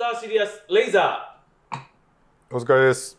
[0.00, 1.36] ターシリアスレイザ
[2.50, 3.18] お疲れです。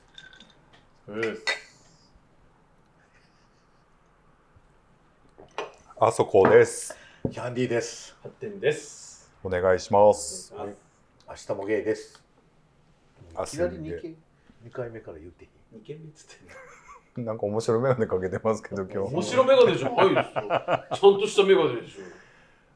[5.99, 6.97] あそこです。
[7.31, 8.17] キャンディーです。
[8.21, 9.31] ー発展です。
[9.43, 10.55] お願いします。
[10.55, 10.69] はい
[11.29, 12.19] 明日もゲイです。
[13.37, 14.15] 明いきなり日もゲイ2回
[14.63, 19.07] 二回目から言っていい二件目っつってん なんか面白いメガネかけてますけど、今の。
[19.07, 19.13] 日。
[19.13, 20.31] 面白メガネじゃないですよ。
[20.33, 22.20] ちゃんとしたメガネでしょ。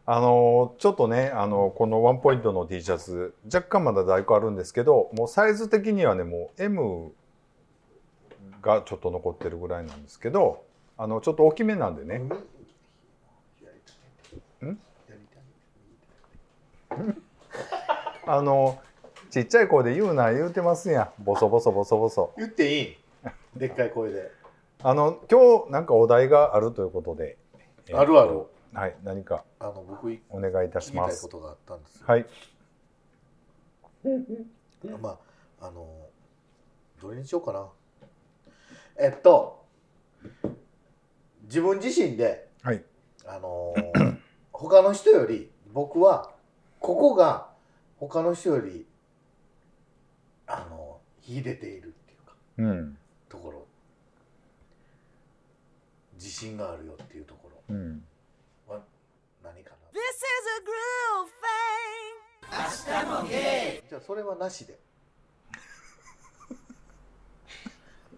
[0.08, 7.12] あのちょっとね、あのこのワンポイントの T シャツ、若干まだ在庫あるんですけど、もうサイズ的にはね、もう M
[8.62, 10.63] がちょっと残ってるぐらいなんですけど、
[10.98, 12.18] あのちょっと大きめなんでね。
[12.18, 12.30] ん？
[18.27, 18.80] あの
[19.32, 21.24] ちっちゃい声で言うな言うてますやん。
[21.24, 22.32] ボソボソボソボソ。
[22.38, 22.98] 言っていい？
[23.55, 24.32] でっかい声で。
[24.84, 27.38] あの今日なんかお題があるということで、
[27.88, 28.44] えーとあるある。
[28.75, 31.21] はい、何かあの僕聞お願いいたきします。
[31.21, 32.05] たいことがあったんですよ。
[32.07, 32.25] はい、
[35.01, 35.17] ま
[35.59, 35.88] ああの
[37.01, 37.67] どれにしようかな。
[38.98, 39.65] えっと
[41.43, 42.84] 自分自身ではい、
[43.26, 43.73] あの
[44.51, 46.34] 他の人より僕は
[46.79, 47.49] ここが
[47.98, 48.85] 他の人より
[50.48, 52.98] あの秀でているっていうかうん、
[53.29, 53.65] ところ。
[56.15, 58.04] 自信があるよっていうとこうん、
[58.67, 58.82] ろは
[59.43, 60.24] 何かな This is
[60.58, 61.30] a groove
[63.82, 63.90] thing.
[63.90, 64.78] じゃあそれはなしで。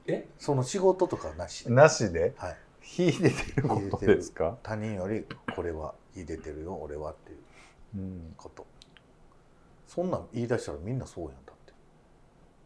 [0.07, 0.27] え？
[0.39, 1.65] その仕事とかはなし。
[1.65, 2.33] で、なしで？
[2.37, 4.57] はい、秀でてることですか？
[4.63, 7.37] 他人よりこれは秀でてるよ俺はっていう
[7.95, 8.65] うん、こと。
[9.87, 11.73] そんなん言い出したらみんなそうやんだって。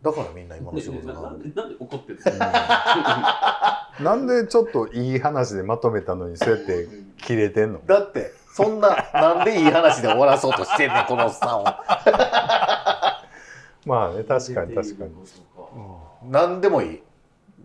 [0.03, 2.31] だからみんな今の仕事がななんでなんで怒ってるの？
[4.03, 7.81] なんでちょっといい話でまとめたのにそうやって切れてんの？
[7.85, 11.63] だってそんななんでいい話で終わらそうとしてんねん このおっさんを。
[13.85, 15.11] まあね確かに確かに。
[16.29, 17.03] 何でもいい。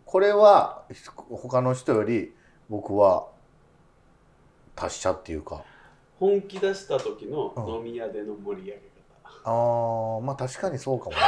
[0.04, 0.82] これは
[1.30, 2.34] 他の人より
[2.68, 3.26] 僕は
[4.74, 5.62] 達者っていうか。
[6.18, 7.68] 本気出した時のうん。
[7.76, 8.80] 飲み屋での盛り上げ
[9.48, 11.16] あーまあ確かにそうかもね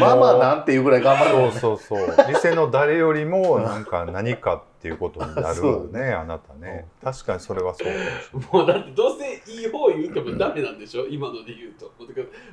[0.00, 2.26] ママなんていうぐらい頑張るもんねそうそうそう。
[2.28, 6.86] 店の誰よりもなんか何かっていうことになるそうねあなたね。
[7.04, 8.14] 確かにそれはそうかもしれない。
[8.46, 8.58] 方。
[8.58, 11.06] もうだってどうせいい方言うてもダメなんでしょ？
[11.06, 11.92] 今ので言うと。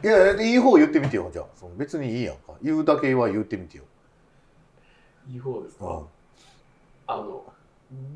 [0.04, 3.84] いやいい方言ってみてよじゃあその別にいいやんか言うだけは言ってみてよ、
[5.30, 5.86] いい方ですか？
[5.86, 6.06] うん
[7.08, 7.44] あの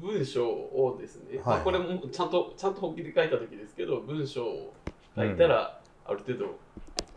[0.01, 1.45] 文章をですね、はい。
[1.45, 4.73] まあ、これもちゃんとちゃんと本気で書いた時ですけど文章を
[5.16, 6.53] 書いたら、ある程度こ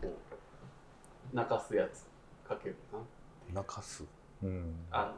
[0.03, 2.07] う泣かすやつ
[2.49, 2.97] 書けるか
[3.53, 4.03] な泣かす？
[4.43, 4.75] うん。
[4.91, 5.13] あの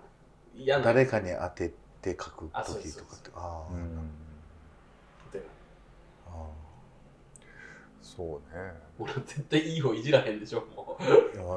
[0.55, 3.16] 嫌な誰かに当てて書くあそう時そうそう。
[3.16, 4.11] とかってああ、うん
[5.31, 5.44] で
[6.28, 6.31] あ
[8.16, 8.74] そうね。
[8.97, 10.97] もう絶対いい方いじらへんでしょも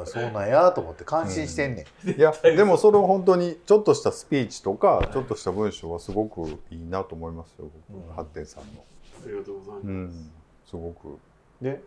[0.03, 7.69] うそうなんやと思って感心してんねん、いやでもそれを本当にちょっとしたスピーチとかちょっとした文章はすごくいいなと思いますよ。
[7.89, 8.85] 僕うん発展さんの。
[9.25, 10.31] ありがとうございます、うん。
[10.67, 11.19] すごく。
[11.61, 11.81] で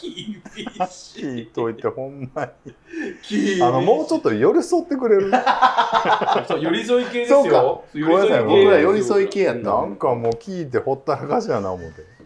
[0.00, 0.40] 厳
[0.88, 3.62] し聞いいといてほんまに。
[3.62, 5.32] あのもうちょっと寄り添ってくれる？
[6.46, 12.19] そう寄り添い系ですそうよかごめんなさい僕ら寄り添い系やったなんかもう聞いてほったらかしやな思って。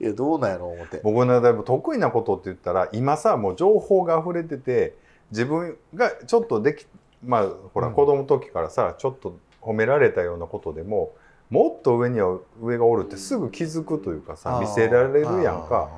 [0.00, 1.00] いやどうなんやろ思って。
[1.04, 4.96] 僕のだいぶ得意なことって言ったら今さもう情報が溢れてて
[5.30, 6.86] 自分がちょっとでき
[7.24, 7.94] まあほらうん。
[7.94, 11.12] 子供の時からさ、ちょっと褒められたようなことでも
[11.50, 15.88] もっと上には上がおるってすぐ気づくというかさ、見せられるやんか。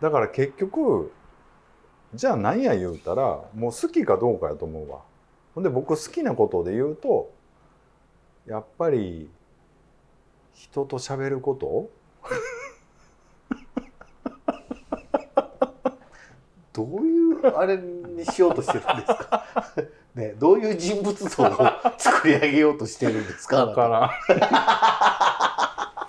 [0.00, 1.10] だから結局
[2.14, 5.00] じゃあ何や言うたらもう好きかどうかやと思うわ。
[5.54, 7.32] ほんで僕好きなことで言うと
[8.46, 9.28] やっぱり
[10.54, 11.90] 人と喋ること
[16.72, 19.44] どういうあれにしようとしてるんですか？
[20.14, 21.48] ねどういう人物像を
[21.98, 23.66] 作り上げようとしてるんですか？
[23.66, 24.10] だから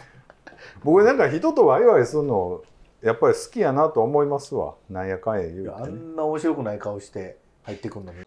[0.84, 2.62] 僕なんか人とワイワイするの
[3.02, 4.76] やっぱり好きやなと思いますわ。
[4.90, 8.14] なんやかんや言いうて、ね、んな面白くない顔して入ってくるの。
[8.14, 8.20] に.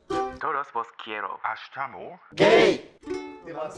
[2.33, 2.81] ゲイ！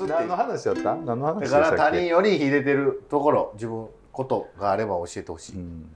[0.08, 0.94] 何の話やった？
[0.94, 5.94] 何の話だから他人より秀でてるところ自分ことがあれば教えてほしい、うん、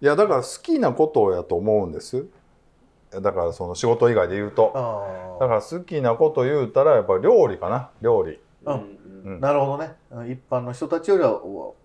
[0.00, 2.26] いやだから好きなことやと思うんです。
[3.10, 4.72] だからその仕事以外で言うと。
[4.74, 7.90] あだから好きなこと言うたらやっぱ料理かな。
[8.00, 8.98] 料理、うん。
[9.24, 9.40] うん。
[9.40, 9.92] なるほどね。
[10.32, 11.40] 一般の人たちよりは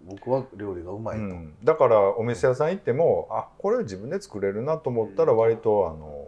[0.06, 6.26] 僕は料理がうまいと、うん、だからお店屋さん行ってもあこれ自分で作れるなと思ったら割とあの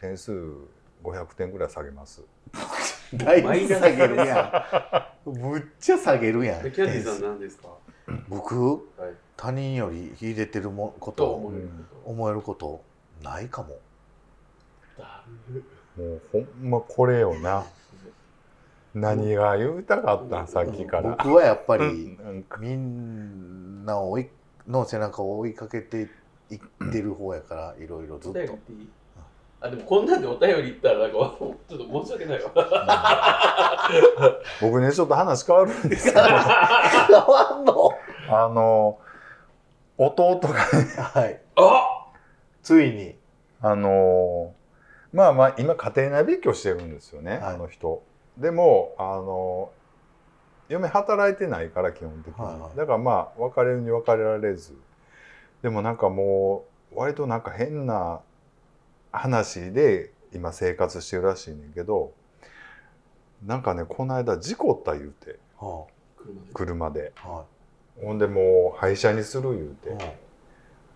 [0.00, 0.32] 点数
[1.04, 2.22] 500点ぐらい下げます。
[3.14, 5.30] だいぶ下げるやん。
[5.30, 6.62] むっちゃ下げるやん。
[6.62, 7.68] でキャンディーさん何ですか？
[8.28, 9.14] 僕はい。
[9.36, 12.82] 他人より秀でてるもことをと思えること
[13.22, 13.78] ないかも。
[15.96, 17.64] もうほんまこれよな。
[18.94, 21.10] 何が言うたかったんさっきから。
[21.10, 22.18] 僕はやっぱり
[22.58, 24.28] みんなを追い
[24.68, 26.08] の背中を追いかけて
[26.50, 26.58] いっ
[26.92, 28.58] てる方やからいろいろずっと。
[29.62, 32.50] あでもこんなんでお便り言ったらなんかちょっと申し訳ないわ。
[34.60, 37.89] 僕ねちょっと話変わるんですけど 変わんの？
[38.30, 38.98] あの
[39.98, 41.40] 弟がはい。
[41.56, 42.06] あ
[42.62, 43.16] ついに。
[43.62, 44.54] あの
[45.12, 47.54] まあまあ今家庭内別居してるんですよね、はい。
[47.54, 48.02] あの人。
[48.38, 49.70] でもあの
[50.68, 52.76] 嫁働いてないから基本的に、はいはい。
[52.76, 54.74] だからまあ別れるに別れられず。
[55.62, 58.20] でもなんかもう割となんか変な
[59.12, 62.12] 話で今生活してるらしいねんけど
[63.44, 65.38] なんかねこの間事故った言うて。
[65.58, 65.86] は
[66.16, 66.52] 車で。
[66.54, 67.12] 車で。
[67.24, 67.44] あは
[68.02, 70.12] ほんでもう廃車にする言うて、いは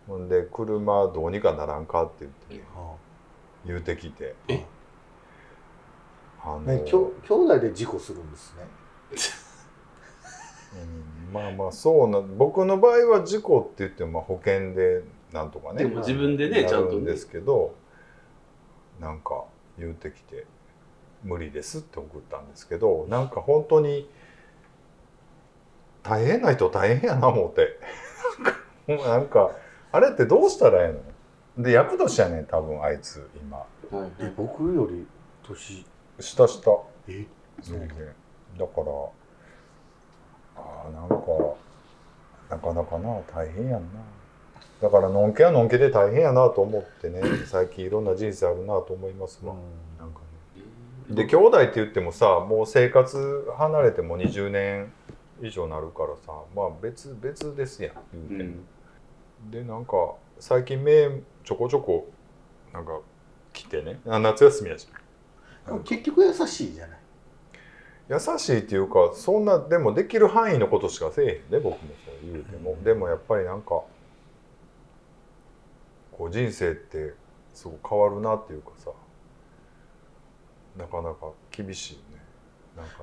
[0.06, 2.54] ほんで車どうにかならんかって言って。
[2.54, 2.96] いは
[3.66, 4.34] 言うてきて。
[4.48, 4.64] え？
[6.42, 8.64] あのいねきょ兄弟で事故するんですね。
[10.82, 15.02] うんまあまあそうな僕の場合は事故って言ってもまあ保険で
[15.32, 15.84] なんとかね。
[15.84, 17.74] でも自分でねなちゃんとんですけど
[19.00, 19.44] なんか
[19.78, 20.46] 言うてきて
[21.22, 24.08] 無理ですって送ったんですけどなんか本当に
[26.04, 27.80] 大変な人大変やな思って。
[28.86, 29.50] なんか
[29.90, 30.92] あれってどうしたらええ
[31.60, 31.64] の？
[31.64, 33.58] で役年やねん多分あいつ今。
[33.58, 33.64] は
[34.06, 35.06] いえ僕より
[35.42, 35.84] 年
[36.20, 36.70] 下下。
[37.08, 37.24] え？
[37.60, 37.88] 全然。
[38.58, 38.86] だから
[40.56, 41.16] あーなんか
[42.50, 44.00] なかなかな大変やんな。
[44.82, 47.22] だからのんけはのんけで大変やなと思ってね。
[47.46, 49.54] 最近いろんな人生あるなと思いますわ、
[49.98, 50.20] なんか
[51.08, 51.14] ね。
[51.14, 54.92] で兄弟って言ってもさもう生活離れても20年
[55.42, 57.96] 以上なるからさまあ別別ですやんう
[58.28, 59.50] 言うても、ん。
[59.50, 61.08] でなんか最近目
[61.44, 62.08] ちょこちょこ
[62.72, 63.00] なんか
[63.52, 64.00] 来てね。
[64.06, 64.88] あ夏休みやし。
[65.66, 66.98] でも結局優しいじゃない。
[68.10, 72.84] 優しいっていうかそんなでもできる範囲のことしかせえへんで僕もそう言うても、うん。
[72.84, 73.82] でもやっぱりなんか
[76.12, 77.14] こう人生って
[77.54, 78.90] すごく変わるなっていうかさ
[80.76, 82.23] なかなか厳しいよね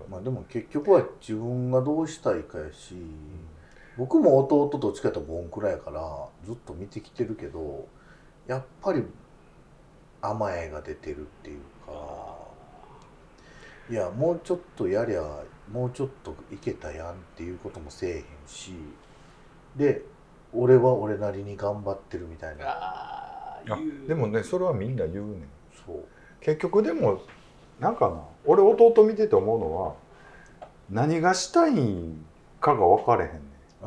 [0.10, 2.96] まあでも結局は自分がどうしたいかやし
[3.98, 6.02] 僕も弟どっちかやったらボンクラやから
[6.46, 7.88] ずっと見てきてるけど
[8.48, 9.04] やっぱり
[10.22, 12.36] 甘えが出てるっていうか
[13.90, 18.74] いやもうちょっとやりゃもうちょっといけたやんっていうこともせえへんし
[19.76, 20.02] で
[20.54, 22.66] 俺は俺なりに頑張ってるみたいな。
[22.68, 24.08] あーあ言う。
[24.08, 25.44] でもねそれはみんな言うねん。
[25.86, 26.06] そう。
[26.42, 27.22] 結局でも
[27.80, 29.94] なんかな俺弟見てて思うのは
[30.90, 32.26] 何がしたいん
[32.60, 33.42] かが分かれへんねん。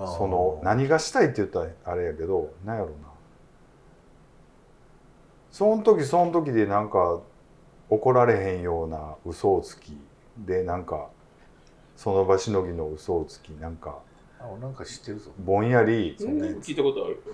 [0.07, 2.95] その何がしたいって言ったらあれやけどなんやろな。
[5.51, 7.21] その時その時でなんか
[7.89, 9.97] 怒られへんような嘘をつき
[10.39, 11.09] でなんか
[11.97, 13.99] その場しのぎの嘘をつきなんか
[14.45, 15.31] あ俺なんか知ってるぞ。
[15.39, 16.57] ぼんやりそんなやつ。
[16.69, 17.23] 聞いたことある。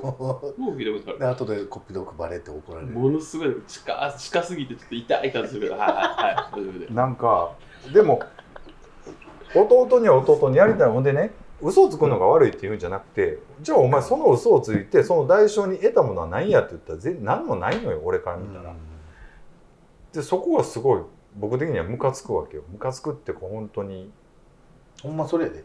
[0.56, 1.18] もう聞いたことある。
[1.18, 2.92] で後でコピードクバレって怒られる。
[2.92, 5.62] ものすごい近近すぎてちょっと痛い感じする。
[5.62, 6.60] けどはいはいはい。
[6.60, 6.86] 大丈夫で。
[6.94, 7.52] なんか
[7.92, 8.20] でも
[9.54, 18.72] 弟には弟にやりたいほんでね嘘をつくのが悪いっていうんじゃなくてじゃあお前その嘘をついてその代償に得たものは何やって言ったら全何もないのよ俺から見たら。
[20.12, 21.02] でそこがすごい
[21.36, 22.62] 僕的にはムカつくわけよ。
[22.70, 24.12] ムカつくってこう本当に。
[25.02, 25.64] ほんまそれやで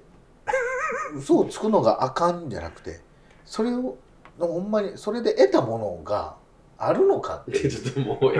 [1.15, 3.01] 嘘をつくのがあかんじゃなくて
[3.45, 3.97] それを
[4.39, 6.35] ほんまにそれで得たものが
[6.77, 8.33] あるのかってちょっともう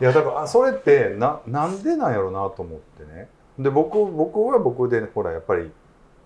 [0.00, 3.28] いやだからあそれってななんでなんやろうなと思ってね。
[3.58, 5.70] で僕僕は僕でほらやっぱり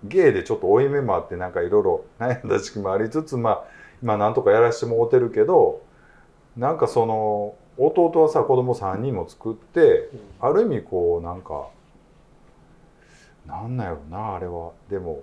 [0.05, 3.65] ゲイでちょっと負い目もあってなんかいろいろ悩んだ時期もありつつまあ
[4.03, 5.83] 今なんとかやらしてもらってるけど
[6.57, 10.09] なんかその弟はさ子供3人も作って
[10.41, 11.69] ある意味こうなんか
[13.47, 14.73] なんなんやろなあれは。
[14.91, 15.23] でも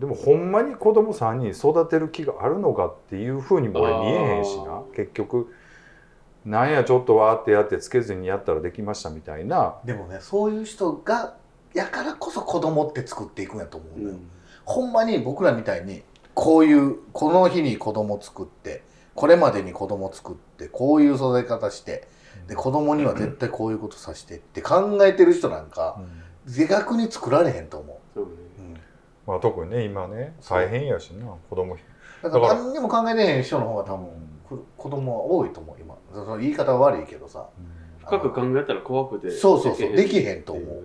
[0.00, 4.82] でもほんまに子供3人育てる気があるのかっていうふうにも俺見えへんしな。
[4.96, 5.52] 結局
[6.44, 9.76] なんやちょっとわーってやってつけずにやったらできましたみたいな。
[9.84, 11.36] でもねそういう人が
[11.72, 14.20] やからこそ子供って作っていくんやと思ううんだよ、ん。
[14.64, 16.02] ほんまに僕らみたいに
[16.34, 18.82] こういうこの日に子供作って
[19.14, 22.08] これまでに子供作ってこういう育て方して
[22.48, 26.00] で子供には絶対こういうことさせてって考えてる人なんか
[26.46, 28.30] 自覚に作られへんと思そうね。
[28.58, 28.74] う、うん、
[29.26, 31.76] まあ、特にね今ね大変やしな子供
[32.22, 34.08] だからだから何にも考えてへん人の方が多分
[34.48, 35.96] く子供は多いと思う今。
[36.12, 37.48] その言い方は悪いけどさ。
[38.00, 40.82] 深く考えたら怖くてそうそうそうできへんと思う。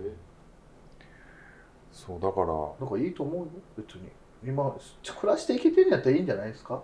[1.90, 2.46] そそうだから
[2.80, 4.08] だからいいと思うよ別に。
[4.44, 4.72] 今
[5.20, 6.80] 暮らしていけてるんやったらいいんじゃないですか、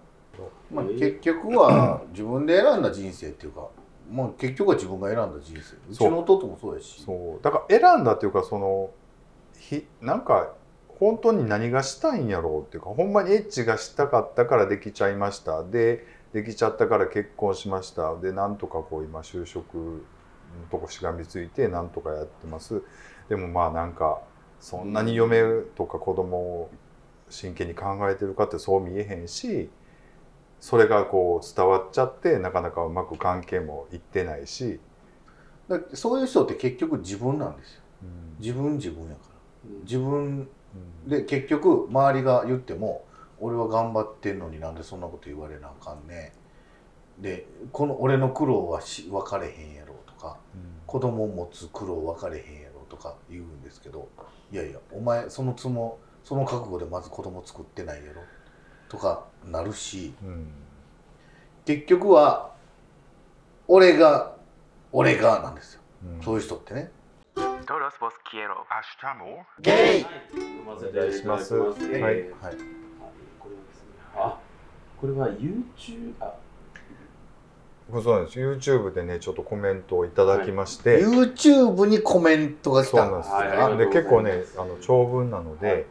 [0.73, 3.69] まあ、えー結局は自分で選んだ人生っていうか、
[4.11, 5.77] まあ、結局は自分が選んだ人生。
[5.91, 7.03] うちの弟もそうやし。
[7.03, 7.43] そう。
[7.43, 8.91] だから選んだっていうかその
[9.59, 10.53] ひなんか
[10.99, 15.65] 本当に何がしたいんやろうっていうかほんまにエッチがしたかったからできちゃいました。
[15.65, 18.17] でできちゃったから結婚しました。
[18.17, 20.03] でなんとかこう今就職の
[20.71, 22.83] とこしがみついてなんとかやってます。
[23.29, 24.21] でもまあなんか
[24.61, 25.43] そんなに嫁
[25.75, 26.71] とか子供を
[27.29, 29.71] 真剣に考えてるかってそう見えへんし
[30.65, 34.81] それがこう伝わっちゃってなかなかうまく関係もいってないし、
[35.69, 37.83] だってそういう人って結局自分なんですよ。
[38.03, 38.37] うん。
[38.41, 39.71] 自分自分やから。
[39.71, 39.81] うん。
[39.83, 40.49] 自分
[41.05, 41.11] うん。
[41.11, 43.05] で結局周りが言っても
[43.41, 46.33] 俺は頑張ってんのになんでそんなこと言われなあかんね
[47.19, 50.39] でこの俺の苦労はし分かれへんやろとか
[50.87, 54.09] 子供を持つ苦労分かれへんやろとか言うんですけど
[54.51, 58.23] いやいやお前そのつもその覚悟でまず子供作ってないやろ
[58.89, 60.47] とかなるしうん。
[61.65, 62.53] 結局は
[63.67, 64.35] 俺が
[64.93, 65.81] 俺がなんですよ。
[66.17, 66.23] うん。
[66.23, 66.91] そういう人ってね。
[67.35, 68.55] Todos vos quiero.
[69.61, 71.55] ゲイ読ませていただきます。
[71.57, 71.93] お願いします。
[71.93, 72.15] えーはい。
[72.15, 72.25] はい。
[72.41, 72.51] あ
[73.41, 74.39] これはですね、あ、
[75.01, 76.35] これは YouTube、あ、
[77.93, 78.39] そうなんです。
[78.39, 82.99] YouTube でねちょっとコメントをいただきまして、YouTube にコメントが来た。
[82.99, 83.31] そうなんです。
[83.31, 83.77] よ、はい。
[83.79, 85.85] で結構ねあの長文なので、はい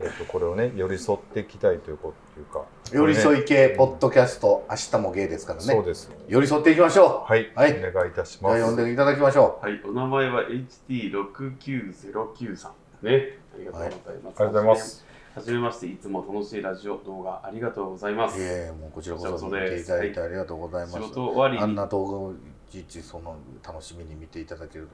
[0.00, 5.64] えっとこれをね寄り添っていきたいというこというか寄り添いい系ポッドキャスト明日もゲイですからね。
[5.64, 6.10] そうです。
[6.28, 7.78] 寄り添っていきましょはい、はい。
[7.78, 10.42] お願いいたしうじゃますあ呼んでいただきましょはい、お名前は
[10.88, 13.06] HT69093 さん。
[13.06, 13.38] ね。
[13.54, 14.06] ありがとうございます。
[14.06, 15.06] ありがとうございます。
[15.34, 18.38] はじめまして、いつも楽しいラジオ動画ありがとうございます。
[18.38, 21.62] ういえもうこちらこそ見ていただいてありがとうございます、仕事終わりに。
[21.62, 22.34] あんな動画をい
[22.70, 23.36] ちいちその
[23.66, 24.90] 楽しみに見ていただけると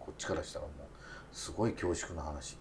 [0.00, 0.86] こっちからしたらもう
[1.36, 2.56] すごい恐縮な話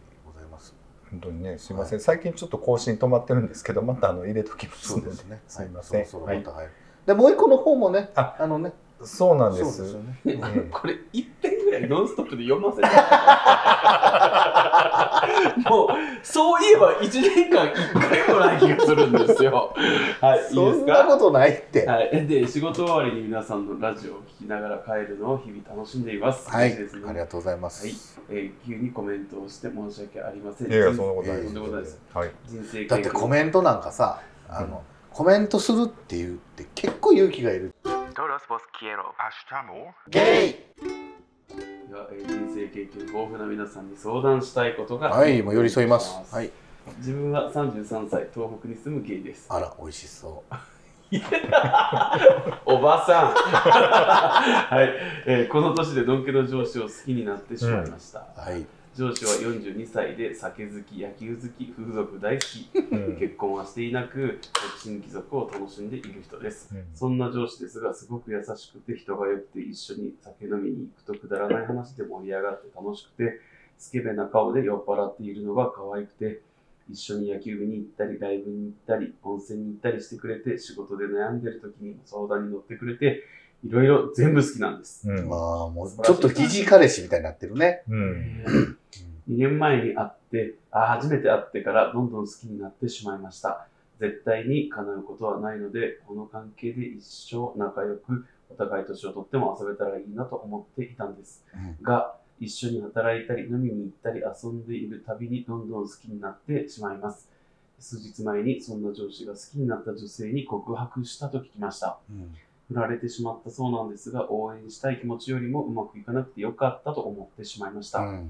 [1.15, 5.01] 本当にねすいません、最近ちょっと更新止まってるんですけどまたあの入れときますので。
[5.03, 5.41] そうですね。
[5.47, 6.71] すいません、はい、そろそろまた入る、
[7.05, 8.73] でもう一個の方もねああのね
[9.05, 9.81] そうなんです。
[9.81, 10.19] ですよね。
[10.25, 10.37] ええ。
[10.71, 12.87] これ一遍ぐらいノンストップで読ませて。
[15.69, 15.89] もう
[16.23, 19.73] そういえば1年間1回もない気がするんですよ。
[20.21, 20.39] はい。
[20.49, 21.85] いいそんなことないって。
[21.85, 26.49] はい、で仕事終わりに皆さんのラジオを聞きながら帰るのを日々楽しんでいます。
[26.49, 26.77] はい、ね。
[27.07, 27.95] ありがとうございます、はい。
[28.29, 30.71] えー急にコメントをして申し訳ありません。
[30.71, 31.47] いやいやそんなことないです。
[31.47, 32.01] そんなことないです。
[32.13, 32.31] はい。
[32.47, 37.73] 人生だってコメンントなんかさあの、コメントするっていうって結構勇気がいる
[38.15, 39.13] Todos vos quiero.
[40.07, 40.55] ゲイ！
[41.91, 46.33] が、えー人生経験豊富な皆さんに相談したいことがはいもう寄り添います。
[46.33, 46.49] はい。
[46.99, 49.47] 自分は33歳東北に住むゲイです。
[49.49, 50.55] あら美味しそう。
[52.65, 53.33] おばさん。
[53.35, 54.89] はい、
[55.25, 58.19] えーこの年でのんけの上司を好きになってしまいました。
[58.37, 58.65] はい
[58.95, 66.73] 上司は42歳で酒好き、野球好き、風俗大好き、うん結婚はしていなく、独身貴族を楽しんでいる人です。
[66.73, 73.41] うんそんな上司ですが、すごく優しくて人が良くて一緒に酒飲みに行くとくだらない話で盛り上がって楽しくて、
[73.77, 76.41] スケベな顔で酔っ払っているのが可愛くて、
[76.89, 83.23] 一緒に野球部に行ったり、ライブに行ったり、温泉に行ったりしてくれて、仕事で悩んでる時に相談に乗ってくれて、
[83.65, 85.09] いろいろ全部好きなんです。
[85.09, 88.77] うんまあもうちょっと疑似彼氏みたいになってるねうん
[89.27, 93.67] 2年前に会って、あ初めて会ってからどんどん好きになってしまいました。
[93.99, 101.43] 絶対に叶うことはないので、この関係で一生仲良く、お互い年をとっても遊べたらいいなと思っていたんです。
[101.55, 107.29] うんが、一緒に働いたり飲みに行ったり遊んでいるたびにどんどん好きになってしまいます。
[107.79, 111.97] 数日前にそんな上司が好きになった女性に告白したと聞きました。
[112.11, 112.35] うん
[112.67, 117.99] 振られてしまったそうなんですが、応援したい気持ちよりもうまくいかなくてよかったと思ってしまいました。
[117.99, 118.29] うん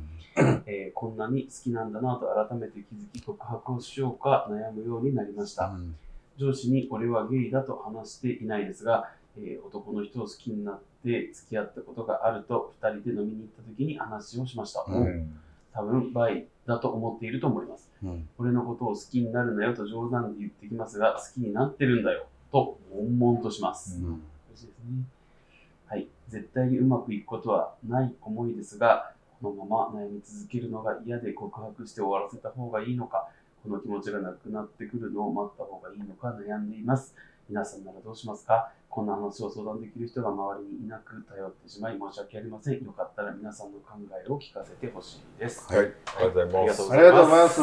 [0.65, 5.74] えーこんなに好きなんだなと改めて気づき告白をしようか悩むようになりました。
[6.38, 14.84] 上司に俺はゲイだと話していないですが、えー男の人を好きになって付き合ったことがあると2人で飲みに行った時に話をしました。
[14.88, 15.39] ううん
[15.74, 17.89] 多分バイだと思っていると思います。
[18.04, 22.25] うん俺のことを好きになるなよと冗談で言ってきますが、好きになってるんだよ
[22.56, 24.00] と悶々とします。
[24.00, 25.04] うん嬉しいですね。
[25.88, 26.08] はい。
[26.30, 33.28] 絶対にうまくいくことはない思いですが、このまま悩み続けるのが嫌で告白して終わらせた方がいいのか、
[33.64, 37.14] この気持ちがなくなってくるのを待った方がいいのか悩んでいます。
[37.48, 38.72] 皆さんならどうしますか？
[38.90, 42.84] こんな話を相談できる人が周りにいなく頼ってしまい申し訳ありません。
[42.84, 45.72] よかったら皆さんの考えを聞かせてほしいです。
[45.72, 46.92] はいはい、ありがとうございます。
[46.94, 47.62] ありがとうございます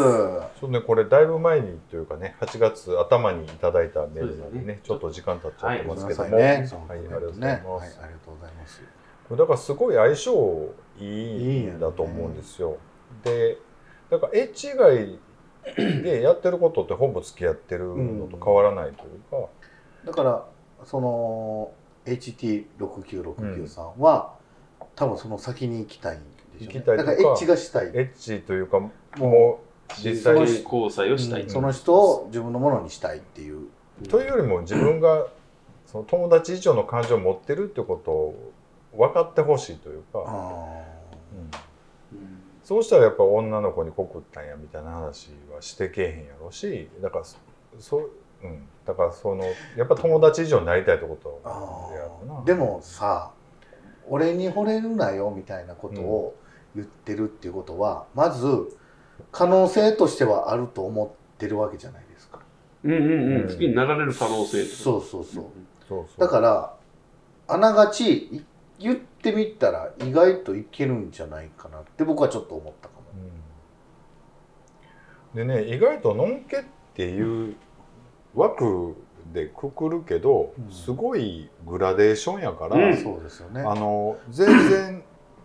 [0.60, 6.46] そうね、これだいぶ前にというかね、8月頭にいただいたメールなんでね、ちょっと時間経っちゃってますけども、さいね。
[6.46, 7.98] はい、ありがとうございねます。
[7.98, 8.82] はい、ありがとうございます。
[9.28, 12.76] これだからすごい相性いいんだと思うんですよ。
[13.24, 13.56] で、
[14.10, 15.18] だからエッチ以外
[16.02, 19.48] でやってることってほぼ付き合ってるのと変わらないというか、
[20.04, 20.44] だから
[20.84, 21.72] その
[22.06, 24.34] HT6969 さんは、
[24.96, 26.20] 多分その先に行きたいん
[26.58, 26.74] でしょうね。
[26.74, 27.86] 行きたいとかだからエッチがしたい。
[27.94, 31.44] エッチというかもう実際に交際をしたい。
[31.48, 33.68] その人を自分のものにしたいっていう。
[34.08, 35.26] というよりも自分が
[35.86, 38.52] その友達以上の感情を持ってるってことを
[38.96, 40.28] 分かってほしいというか、うんう
[41.44, 41.50] ん。
[42.64, 47.36] そうしたらやっぱ女の子に告ったんやみたいな話はしてけえへんやろしだからそ
[47.78, 48.08] そ
[48.42, 49.44] う、うん、だからその
[49.76, 53.32] やっぱ友達以上になりたいってことあでもさ
[54.08, 56.36] 俺に惚れるなよみたいなことを
[56.74, 58.76] 言ってるっていうことは、まず
[59.30, 62.40] 可能性としてはあると思ってるわけじゃないですか。
[62.84, 63.08] うんうんうう
[63.40, 63.44] ん。
[63.44, 63.48] ん。
[63.48, 64.64] 好きになられる可能性。
[64.64, 65.44] そうそうそう。
[65.88, 66.20] そうそう。
[66.20, 66.74] だから
[67.48, 68.44] あながちい
[68.78, 73.02] 言ってみたら意外といけるんじゃないかなって僕はちょっと思ったかも。
[75.34, 75.48] うん。
[75.48, 77.56] でね意外とのんけっていう
[78.34, 78.94] 枠
[79.32, 80.72] でくくるけど、うん。
[80.72, 82.96] すごいグラデーションやから、うん。
[82.96, 83.62] そうですよね。
[83.62, 85.02] あの全然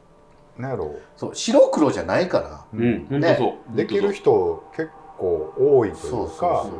[0.57, 0.95] なんやろ。
[1.15, 2.65] そう白黒じゃないから。
[2.73, 3.75] ううん、本当そう。
[3.75, 6.71] できる人結構多いというかそうそうそう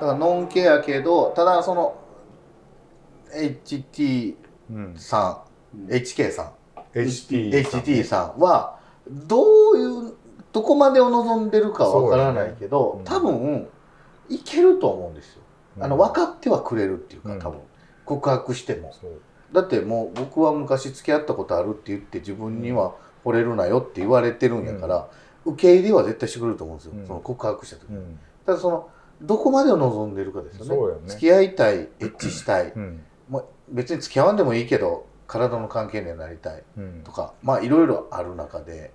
[0.00, 1.94] だからノンケやけどただその
[3.32, 4.34] HT
[4.70, 5.44] うん、さ
[5.74, 5.90] んうん。
[5.90, 6.50] HK さん
[6.98, 9.42] HT HT さんはど
[9.74, 10.14] ういう
[10.52, 13.48] どこまでを望んでるかはわからないけど、多そうよね。
[13.48, 13.68] 分
[14.28, 15.42] いけると思うんですよ。
[15.80, 17.38] あの分かっってはくれるっていうかうん。
[17.38, 17.60] 多分。
[18.04, 18.94] 告白しても。
[19.52, 25.08] だってもう僕は昔付き合ったことあるって言って自分には惚れるなよって言われてるんやから、
[25.44, 27.06] 受け入れは絶対してくれると思うんですよ、うん。
[27.06, 28.18] その告白した時、うん。
[28.44, 28.88] ただその
[29.20, 31.00] どこまでを望んでるかですよね。
[31.02, 31.08] ね。
[31.08, 32.72] 付き合いたいエッチしたい。
[32.74, 33.00] うん。
[33.28, 36.62] もう別に付き合わんでもいいけど体の関係にはなりたい。
[36.76, 37.02] うん。
[37.04, 38.92] とかまあいろいろある中で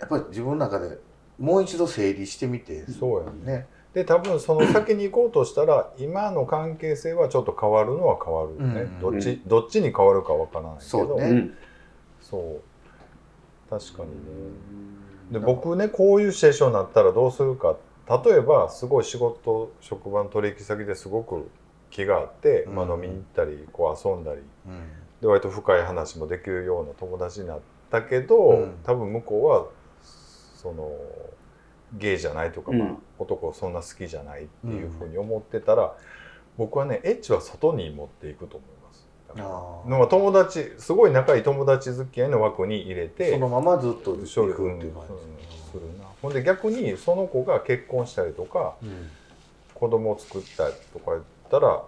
[0.00, 0.98] やっぱり自分の中で
[1.38, 2.86] もう一度整理してみて。
[2.90, 3.58] そうやね。
[3.58, 9.00] ねで多分その先に行こうとしたら今の関係性はちょっと変わるのは変わるよね、うん。
[9.00, 10.88] どっちどっちに変わるかわからないけど。
[10.88, 11.26] そうね。
[11.28, 11.54] うん。
[12.20, 13.70] そう。
[13.70, 14.14] 確かにね。
[15.30, 17.76] で僕ねこういうシチュエーションになったらどうするか。
[18.24, 21.48] 例えばすごい仕事職場の取引先ですごく
[21.90, 24.40] 気があって、まあ、うん飲みに行ったりこう遊んだり。
[24.66, 24.82] うん。
[25.22, 28.74] で割と深い話もできるような友達になったけど、うん。
[28.82, 29.66] 多分向こうは
[30.56, 30.90] その
[31.96, 32.78] ゲイじゃないとか、うん。
[32.78, 35.94] まあ、男そんな好きじゃないっていうふうに思ってたら、
[36.56, 39.08] 僕はねエッチは外に持っていくと思います。
[39.28, 39.46] だから
[40.04, 45.02] あ友達すごい仲いい友達付き合いの枠に入れてそのままずっと行くって勝いう利感
[45.72, 46.04] するな。
[46.22, 49.10] ほんで逆にその子が結婚したりとかじ、うん。
[49.74, 51.82] 子供を作ったりとか言ったら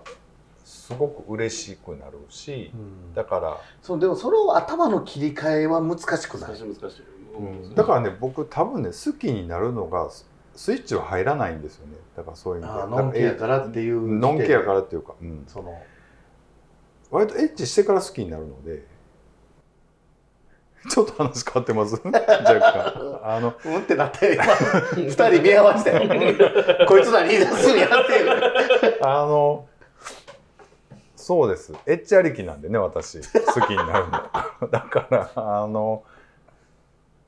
[0.65, 2.73] すごく嬉しくなるし
[3.15, 6.51] だから、そうでもその頭の切り替えは難しくない。
[6.51, 7.03] 難しい難しい。
[7.39, 7.75] うん。
[7.75, 11.95] だからね僕多分ね好きになるのがススイッチは入らないんですよね。
[12.17, 12.81] だからそういう意味で。
[12.81, 15.45] あーノンケやからっていうえノンケやからっていうか、うん。
[15.47, 15.79] その。
[17.11, 18.85] 割とエッチしてから好きになるので。
[20.89, 22.01] ちょっと話変わってます？
[22.07, 23.21] 若干。
[23.23, 24.45] あのうんってなって今
[24.95, 26.09] 二人見合わせたよ
[26.87, 28.99] こいつら言い出すんやっていう。
[29.03, 29.67] あの
[31.17, 31.73] そうです。
[31.87, 33.21] エッチありきなんでね私。
[33.21, 34.07] 好きになる
[34.61, 34.69] の。
[34.71, 36.05] だからあの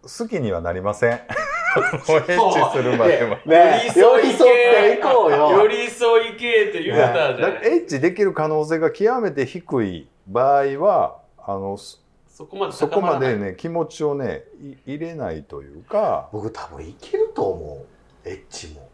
[0.02, 1.10] 好きにはなりません。
[1.12, 3.38] もうエッチするまでは。
[3.44, 5.50] ね寄り添っていこうよ。
[5.64, 16.28] 寄り添い系って言うたじゃだからエッチできる可能性が極めて低い場合はあのそそこまでそこまでね気持ちをねい入れないというか。
[16.32, 17.84] 僕多分いけると思
[18.24, 18.28] う。
[18.28, 18.88] エッチも。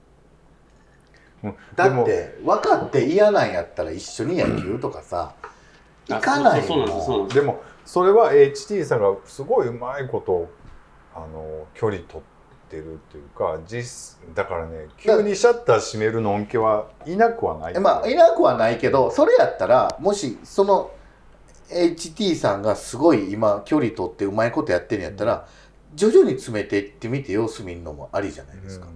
[1.45, 1.57] うん。
[1.77, 10.49] だって分かって嫌なんやったら一緒に野球とかさあ行かないそうそうそうなんですそうなんですでもそれは HT さんがすごいうまいこと
[11.14, 20.90] あの距離取ってるっていうか実だからね急にシャッター閉めるのんけはいなくはないえまあいなくはないけどそれやったらもしその
[21.70, 25.48] HT さんがすごい今距離取ってうまいことやってるんやったら、
[25.94, 28.87] 徐々に詰めていってみて様子見るのもありじゃないですか、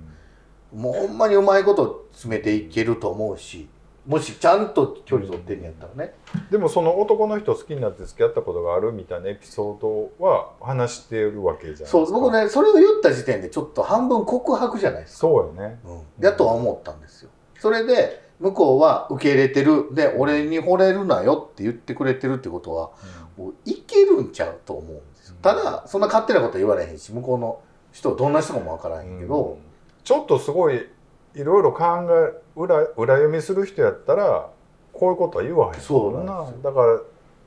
[0.74, 3.68] もうほんまにうまいこと詰めていけると思うし
[4.08, 11.90] もしちゃんと距離取ってんやったらね、うんでもその男の人好きになって付き合ったことがあるみたいなエピソードは話してるわけじゃないですか。
[11.90, 15.78] そう僕ねそれを言った時点でちょっと半分告白じゃないですか、そうよね。
[15.84, 17.30] うん、やとは思ったんですよ。
[17.58, 19.94] それで向こうは受け入れてる。
[19.94, 22.90] で俺に惚れるなよって言ってくれてるってことは
[23.36, 25.36] もういけるんちゃうと思うんですよ。
[25.42, 27.60] ただそんな勝手なこと言われへんし向こうの
[27.92, 29.58] 人どんな人かもわからへんけど、うん。
[30.02, 30.88] ちょっとすごい
[31.34, 34.50] いろいろ考え裏裏読みする人やったら
[34.92, 35.80] こういうことは言わへん。
[35.80, 36.62] そうなんですよ。
[36.62, 37.00] だから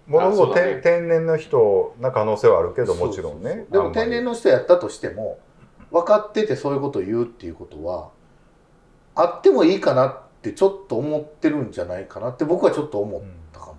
[0.07, 3.65] ものすごく天天然の人な可能性はあるけどもちろんね。
[3.69, 5.39] でも天然の人やったとしても
[5.91, 8.11] 分かっててそういうことを言うっていうことは
[9.15, 13.75] あってもいいかなってちょっと思ってるんじゃないかなって僕はちょっと思ったかも、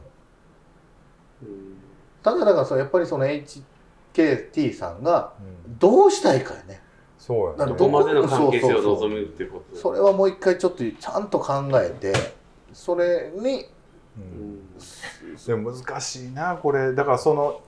[1.42, 1.76] うん。
[2.22, 5.78] ただだからやっぱりその HKT さんがうん。
[5.78, 6.81] どうしたいかやね
[7.22, 7.58] そうやね。
[7.58, 9.76] だからどこまでの関係性を望むっていうこと。
[9.76, 12.12] それはもう一回ちょっとちゃんと考えて
[12.72, 13.66] それに
[14.16, 14.58] うん。
[15.46, 16.92] でも難しいなこれ。
[16.96, 17.60] だからその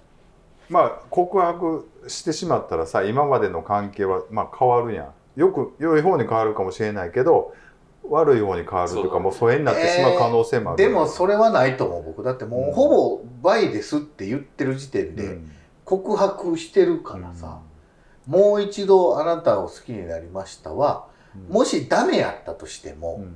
[0.69, 5.05] まあ告白してしまったらさ今までの関係はまあ変わるや
[5.37, 5.41] ん。
[5.41, 7.55] よく良い方に変わるかもしれないけど
[8.09, 12.25] 悪い方に変わるというかもう疎遠になってしまう可能性もある、でもそれはないと思う僕。
[12.25, 15.51] だってもうほぼ倍ですって言ってる時点でうん。
[15.85, 17.61] 告白してるからさ、
[18.27, 21.07] もう一度あなたを好きになりましたは
[21.49, 21.55] うん。
[21.55, 23.35] もしダメやったとしても、うん。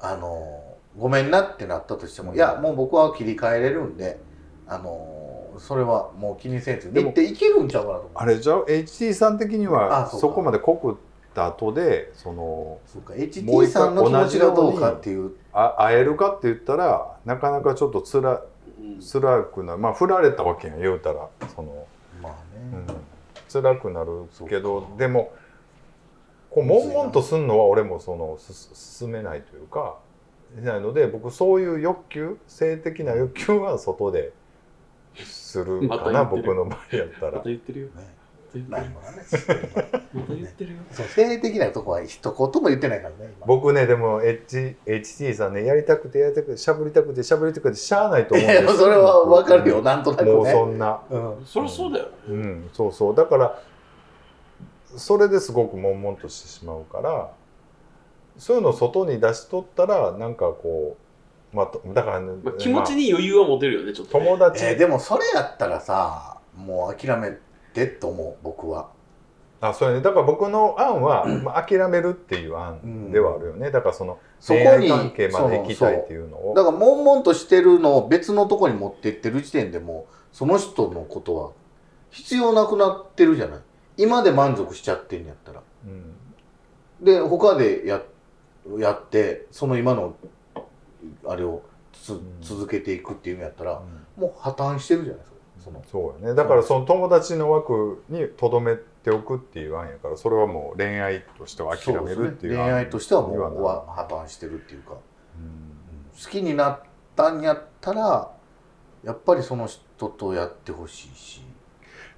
[0.00, 0.62] あの
[0.98, 2.36] ごめんなってなったとしても、うん。
[2.36, 4.18] いやもう僕は切り替えれるんで
[4.66, 8.10] あのそれはもう気にせずでも言っていけるんちゃうかなと思う。
[8.14, 10.96] あれじゃあ HT さん的にはあそこまで告っ
[11.34, 13.14] た後でそのそうか。
[13.14, 15.32] もう HT 一回さんの気持ちがどうかっていう。
[15.52, 18.42] あ会えるかって言ったらなかなかちょっとつら
[18.78, 19.00] うん。
[19.00, 21.85] 辛くなまあ振られたわけやん言うたらその、
[23.62, 25.32] 辛くなるけそどでも
[26.50, 29.98] こう悶々とすんのは俺もそのす進めないというか
[30.56, 34.32] しないので僕そういう欲求性的な欲求は外で
[35.24, 37.88] するまかな、僕の場合やったまらた言ってるよ。
[38.58, 38.70] 言って。
[38.70, 40.78] るよない言ってるよ。
[40.92, 43.46] そう性的なとこは一言も言ってないからね今。
[43.46, 50.32] 僕ねでも H HT さんねやりたくてやりたくてしゃぶりたくてしゃぶりたくてしゃあないと思うんいですやそれはわかるよなんとなくね。
[50.32, 51.00] もうそんな。
[51.10, 51.44] うん。
[51.44, 52.08] そりゃそうだよ。
[52.28, 53.14] うんそうそう。
[53.14, 53.58] だから
[54.96, 57.30] それですごく悶々としてしまうから
[58.38, 60.96] そういうのを外に出しとったらなんかこ
[61.52, 64.24] うまあとだからね、まあ、気持ちまに余裕は持てるよね、ちょっあと、ね。
[64.26, 67.36] 友達、えーでもそれやったらさもう諦め
[67.76, 68.88] てと思う僕は。
[69.60, 70.02] あそうやね。
[70.02, 76.54] だから僕の案は、まあ、諦めるっていう案ではあるよね、だからそのそこに関係まで行きたいっていうのを。
[76.54, 81.50] だから悶々としてるのを別のとこに持ってってる時点でもうその人のことは
[82.10, 83.60] 必要なくなってるじゃない。
[83.98, 85.62] 今で満足しちゃってんやったら。
[85.86, 86.14] うん。
[87.04, 88.02] で他でや
[88.78, 90.16] やってその今の
[91.26, 91.62] あれを
[91.92, 92.20] つん。
[92.42, 93.82] 続けていくっていうんやったら
[94.18, 94.22] うん。
[94.22, 95.35] もう破綻してるじゃないですか
[95.66, 95.82] その。
[95.90, 96.34] そうやね。
[96.34, 102.58] だからその友達の枠にとどめておくっていう案やからそれはもう恋愛としては諦めるっていうね。
[102.58, 104.92] 恋愛としてはもうは破綻してるっていうか。
[104.92, 106.24] うん。
[106.24, 106.80] 好きになっ
[107.16, 108.30] たんやったら
[109.04, 111.42] やっぱりその人とやってほしいし。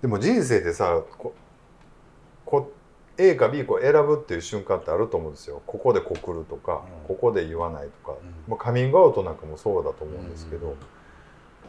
[0.02, 1.34] でも人生でさこ
[2.44, 2.72] こ
[3.16, 5.62] A か B か選ぶっていう瞬間ってあると思うんですよ。
[5.66, 7.08] ここで告るとか、うん。
[7.08, 8.50] ここで言わないとか、うん。
[8.50, 10.76] もうカミングアウトなんかもそうだと思うんですけど、うん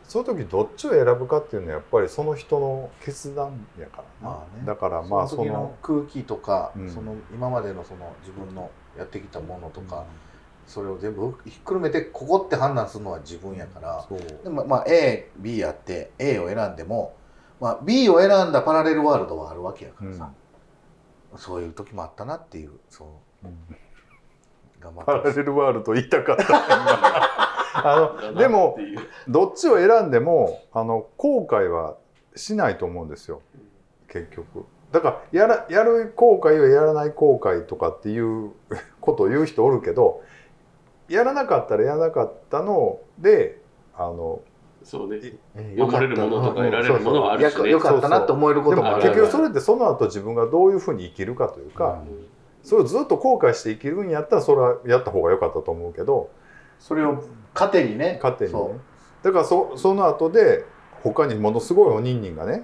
[0.09, 4.65] その時どっちを選ぶかっていうのはやっぱりその人の決断やからな、まあね。
[4.65, 6.89] だからまあその空気とか、うん。
[6.89, 10.05] その今までのその自分のやってきたものとか、
[10.65, 14.19] それを全部ひっくるめてここって判断するのは自分やから、そう。
[14.43, 17.15] でもまあ AB やって A を選んでも、
[17.61, 20.31] まあ、B を選んだパラレルワールドはあるわけやからさ、
[21.35, 23.05] そういう時もあったなっていうそ
[23.43, 23.47] う。
[23.47, 23.57] うん。
[24.79, 27.48] 頑張パラってほしいレルワールド言いたかった
[27.85, 28.77] あのでも
[29.27, 31.97] どっちを選んでもあの後悔は
[32.35, 33.41] しないと思うんですよ。
[34.07, 34.65] 結局。
[34.91, 38.51] だからやらやる後悔はやらない後悔とかっていう
[39.01, 40.21] ことを言う人おるけど
[41.07, 43.61] やらなかったらやらなかったので
[43.95, 44.41] あの
[44.83, 45.19] そうね。
[45.55, 47.61] え分かれるものとか得られるものはあるしね。
[47.63, 49.03] よよかったなって思えることもある。
[49.03, 52.01] 結局それってその後自分がどういうふうに生きるかというか、
[52.63, 56.29] それをずっと後悔して生きるんやったらそれはやった方が良かったと思うけど
[56.79, 58.19] それを糧にね。
[58.21, 58.57] 勝手にね。
[58.57, 58.75] そ
[59.23, 60.65] だからそその後で
[61.03, 62.63] 他にものすごいおにんにんがね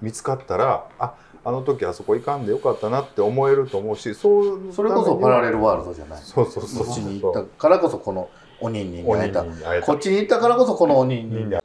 [0.00, 6.22] 見つかったらああの時あそこ行かんでよかったなって思えると思うしそううそれこそパラレルワールドじゃない。
[6.22, 9.42] そうそうそうこっちに行ったからこそこのおにんにんにおにん会えた。
[9.42, 9.86] にんに会えた。
[9.86, 11.22] こっちに行ったからこそこのおに。
[11.22, 11.30] ん。
[11.30, 11.56] にんに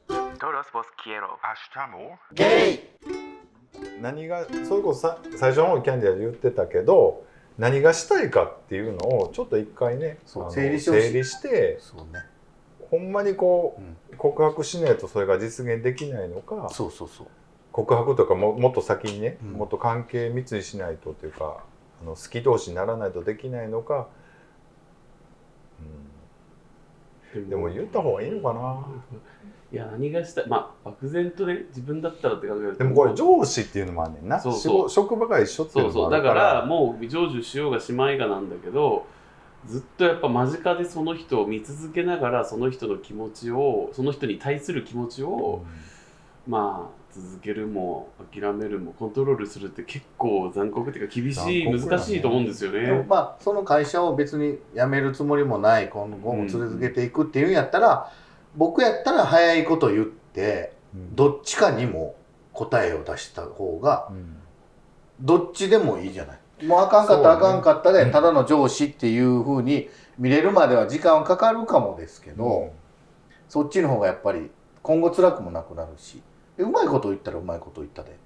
[0.42, 1.38] Todos vos quiero.
[2.32, 2.80] ゲイ。
[4.00, 7.24] 何がそれこそさ最初のキャンディアで言ってたけど
[7.58, 12.24] 何がしたいかっていうのをちょっと一回ね整理してそうね。
[12.90, 13.84] ほんまにこうん。
[14.14, 17.26] う告白しないとそれが実現できないのかそうそうそう。
[17.72, 19.52] 告白とかももっと先にね、うん。
[19.52, 21.64] もっと関係密にしないとというか
[22.02, 24.08] あの好き同士にならないとできないのか、
[27.34, 28.86] うん、でも言った方がいいのかな
[29.72, 30.48] いや、何がしたい。
[30.48, 32.78] まあ、漠然とね、自分だったらって考えると。
[32.78, 36.10] でもこれ上司っていうのもあんねんなそうそう職場が一緒っていうそうそう。
[36.10, 39.06] だか、のもあるからもう成就しようがしまいがなんだけど、
[39.66, 45.64] ずっとやっぱ間近でその人を見続けながらその人の気持ちをその人に対する気持ちを、
[46.46, 53.06] まあ続けるも諦めるもコントロールするって結構残酷っていうか厳しい、ね難しいと思うんですよでもね。
[53.08, 58.10] まあその会社を別に辞めるつもりもない今後も続けていくっていうんやったら、
[58.56, 61.16] 僕やったら早いこと言ってうん。
[61.16, 62.14] どっちかにも
[62.52, 64.36] 答えを出した方がうん。
[65.20, 66.66] どっちでもいいじゃない。
[66.66, 69.88] もうあかんかったらあかんかったで、ただの上司っていうふうに
[70.18, 72.72] 見れるまでは時間はかかるかもですけど、
[73.48, 74.50] そっちの方がやっぱり
[74.82, 76.22] 今後辛くもなくなるし。
[76.56, 78.16] でうまいこと言ったらうまいこと言ったで。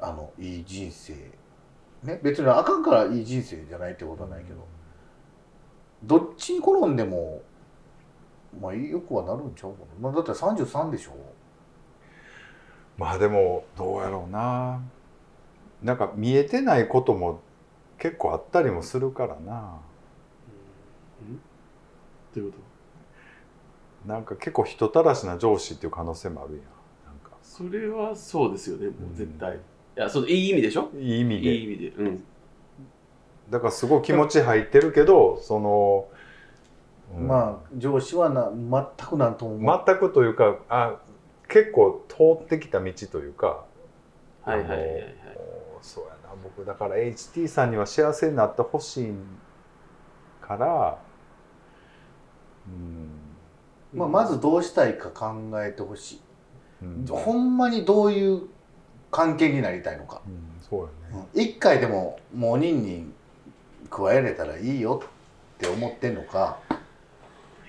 [0.00, 1.14] あのいい人生。
[2.04, 4.66] ね別にあかんからいい人生じゃないってことはないけど。
[6.04, 7.42] どっちに転んでも
[8.60, 11.12] まあよくはなるんちゃうかな、まあ、だって33でしょ。
[12.96, 14.80] まあでもどうやろうな。
[15.82, 17.40] なんか見えてないことも
[17.98, 19.78] 結構あったりもするからな。
[21.22, 21.36] うん。
[22.34, 22.58] どういうこ
[24.06, 26.62] なんか結構人たらしな上司っていう可能性もあるやん。
[26.62, 27.30] なんか。
[27.30, 29.56] とそれはそうですよねもうんう絶対。
[29.56, 29.58] い
[29.94, 30.90] やそのいい意味でしょ？
[30.98, 31.54] いい意味で。
[31.54, 31.88] いい意味で。
[31.90, 32.24] うん。
[33.50, 36.17] だからすごい気持ち入ってるけどその、うん
[37.16, 39.84] まあ上司はな全くなんとも思う。
[39.86, 40.96] 全くというかあ
[41.48, 43.64] 結構通ってきた道というか
[44.44, 45.14] はいはいはいはい。
[45.80, 46.34] そうやな。
[46.42, 49.14] 僕だから HT さんには幸せになってほしい
[50.40, 50.98] から
[52.66, 53.98] うん。
[53.98, 56.20] まあ、まずどうしたいか考えてほしい、
[56.82, 57.06] うん。
[57.06, 58.42] ほんまにどういう
[59.10, 63.10] 関係になりたいのか、うんそうやね、一回でももう任に
[63.90, 66.58] 加えれたらいいよって思ってんのか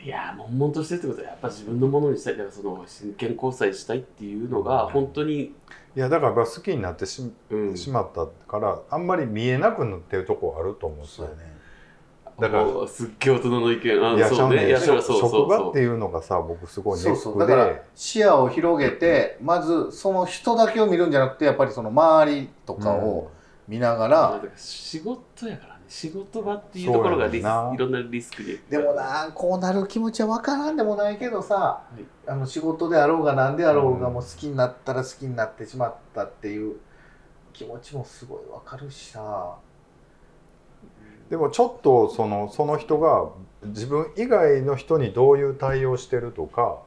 [0.04, 5.52] いや悶々としてるってことはやっぱ自分のものにしたいだからその真剣交際したいっていうのが本当に、い
[5.96, 11.28] やだから好きになってし,、うん、しまったからあんまり見えなくなってるとこあると思うんですよ。
[11.28, 11.60] ね。
[12.40, 14.02] だからすっげえ大人の意見。
[14.02, 14.70] あいやそうね。
[14.70, 15.32] いやしそそうそう。
[15.32, 17.34] 職場そうっていうのがさ僕すごいネそうそう。
[17.38, 23.32] ックでだから視野を広げてまずその人だけを見るんじゃなくてやっぱりその周りとかを
[23.68, 28.60] 見ながら、まあだから仕事やからね仕事場っていうところがリスいろんなリスクで。
[28.69, 32.04] でもなこうなる気持ちは分からんでもないけどさ、い。
[32.28, 34.13] あの仕事であろうが何であろうが、うん。
[34.13, 36.75] もう好きになったら好きになってしまったっていう
[37.54, 39.56] 気持ちもすごい分かるしさ。
[41.32, 43.30] でもちょっとそのその人が
[43.63, 46.78] 自分以外の人にどういう対応してるとか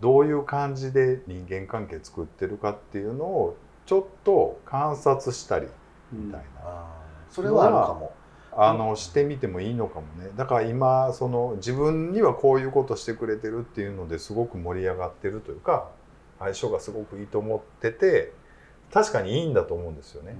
[0.00, 5.68] どういう感じで人間関係作ってるかっていうのをちょっと観察したり
[6.12, 6.86] みたいな、
[7.30, 8.12] それはあるかも。
[8.54, 10.30] あのしてみてもいいのかもね。
[10.36, 15.88] だから今その自分にはこういうことしてくれてるっていうのですごく盛り上がってるというか
[16.38, 18.32] 相性がすごくいいと思ってて
[18.92, 20.36] 確かにいいんだと思うんですよね。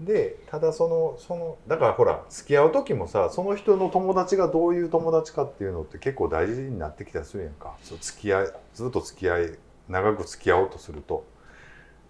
[0.00, 7.76] でただそのそのだからほら付き合う時もさその人の友達がどういう友達かっていうのって結構大事になってきたりするやんか。
[7.82, 11.24] そう付き合いずっと付き合い長く付き合おうとすると。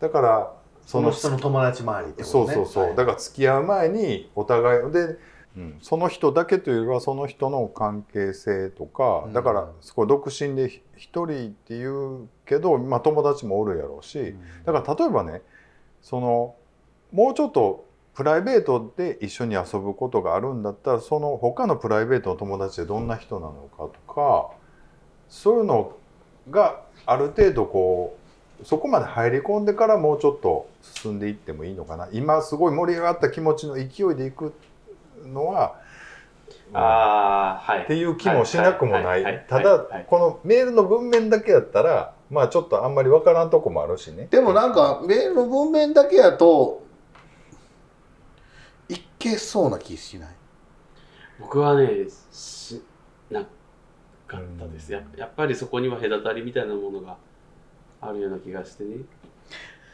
[0.01, 0.53] だから
[0.87, 2.55] その人の友達周りってことね。
[2.55, 2.97] そうそうそう、はい。
[2.97, 5.17] だから付き合う前にお互いで、
[5.57, 9.33] うん、その人だけというよりはその人の関係性とか、うん。
[9.33, 15.43] だからすごい独身で一人っていうけど、まあ、友達もおるやろうし、だから例えばね
[16.03, 16.57] その
[17.13, 24.51] もうちょっとプライベートで一緒に遊ぶことがあるんだったらその他のプライベートの友達でどんな人なのかとか
[25.29, 25.97] そういうの
[26.51, 28.17] がある程度こ
[28.63, 32.09] うそこまで入り込んでからもうちょっと進んでいってもいいのかな。
[32.13, 34.55] 今すごい盛り上がった気持ちの勢いでいく
[35.27, 35.81] のは、
[36.73, 37.85] ああはい。
[37.85, 44.29] っていう気もしなくもなはいただこのメールの文面だけやったらまあちょっとあんまりわからんとこもあるしね。
[44.31, 46.85] でもなんかメールの文面だけやと
[48.89, 50.29] いけそうな気しない？
[51.41, 51.89] 僕はね
[52.31, 52.83] し
[53.31, 53.41] な
[54.27, 54.93] かったです。
[54.93, 57.17] ややっぱりそこには隔たりみたいなものが
[58.01, 58.99] あるような気がしてね。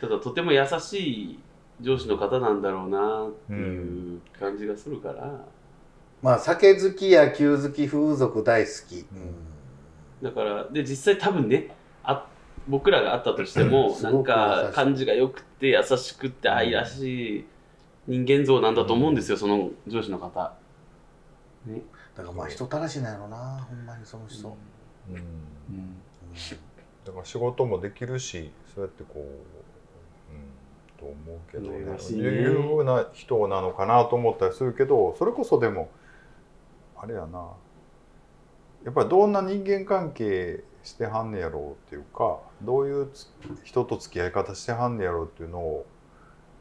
[0.00, 1.40] ただとても優しい
[1.80, 5.44] 上司の方なんだろうなっていう感じがするから、
[6.22, 9.06] まあ酒好き野球好き風俗大好き。
[10.22, 12.26] だからで実際多分ねあ
[12.68, 17.44] 僕らが会ったとしてもすなんか感じが良くて優しくて愛らしい
[18.06, 20.52] 人間像なんだと思うんですよ、その上司の方。
[21.66, 21.82] ね。
[22.16, 24.56] だからまあ人たらしなんやろなほんまにその人。
[25.08, 25.16] うん。
[25.16, 25.96] うん。
[27.04, 29.28] だから仕事もできるしそうやってこう、うん、
[31.00, 31.78] と思うけどね。
[31.78, 35.90] いうような人なのかなと思ったりするけどそれこそでも
[36.96, 37.52] あれやな。
[38.84, 43.28] やっぱりどんな人間関係してはんねやろうっていうかどういうつ
[43.64, 45.86] 人と付き合い方してはんねやろうっていうのを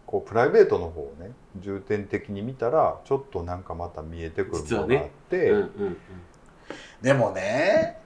[0.05, 5.97] こうプライベートの方をね重点的に見たらちょっとなんかまた見えてくるものがあって、うんうんうん。
[7.01, 8.01] でもね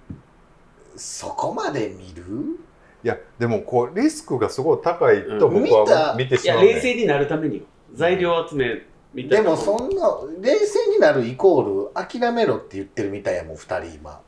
[0.96, 2.60] そこまで見る？
[3.04, 5.64] いやでもこうリスクがすごい高いとうん。
[5.64, 6.74] 僕は見ていやしまう、ね。
[6.74, 7.64] 冷静になるためによ
[7.94, 9.44] 材料集めみたいな。
[9.44, 14.22] でもそんな冷静になるイコール諦めろって言ってるみたいやもん2人今。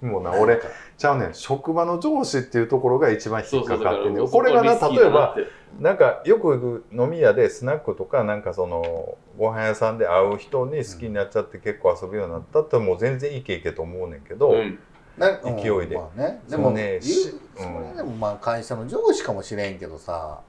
[0.00, 0.60] でもな俺
[0.98, 1.34] ちゃうねん。
[1.34, 4.28] 職場の上司っていうところが一番引っかかってんねん。
[4.28, 5.36] これがな例えば
[5.80, 14.56] なんかよく行く飲み屋でスナックとかなんかそのご飯屋さんで会う人に好きになっちゃって結構遊ぶようになったってもう全然いけいけと思うねんけど、うん。
[14.62, 14.70] な
[15.18, 15.96] 勢いで。
[15.96, 17.00] うんまあね、でもね。
[17.00, 20.40] それでもまあ会社の上司かもしれんけどさ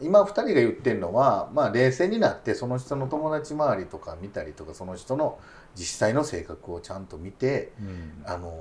[0.00, 5.38] 今2人が言ってるのは、まあ、冷静になってその人の友達周りとか見たりとかその人の
[5.76, 8.22] 実際の性格をちゃんと見てうん。
[8.24, 8.52] あの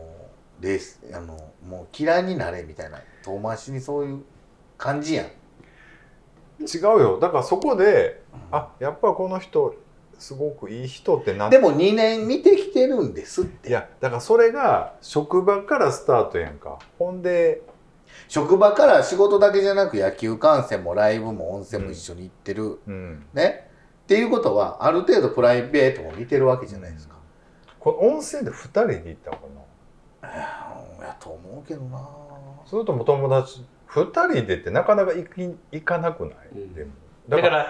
[1.14, 4.24] あのもう嫌いになれみたいな遠回しにそういう
[4.78, 5.28] 感じやん。
[6.60, 7.20] 違うよ。
[7.20, 9.76] だからそこであやっぱこの人
[10.20, 11.58] すごくいい人ってなって。
[11.58, 13.70] でも2年見てきてるんですって。
[13.70, 16.80] いやだからそれが職場からスタートやんか。
[16.98, 17.62] ほんで
[18.28, 23.26] 職場から仕事だけじゃなく野球観戦もライブも温泉も一緒に行ってる、うん。
[23.34, 23.70] ね。
[24.04, 27.16] っていうことはある程度プライベートも見てるわけじゃないですか。
[27.80, 29.44] この温泉で2人で行ったのか
[30.22, 30.30] な？
[30.98, 32.02] うんやと思うけどな。
[32.66, 36.74] それとも友達2人でってなかなか行き行かなくない、うん。
[36.74, 36.92] でも。
[37.30, 37.68] だから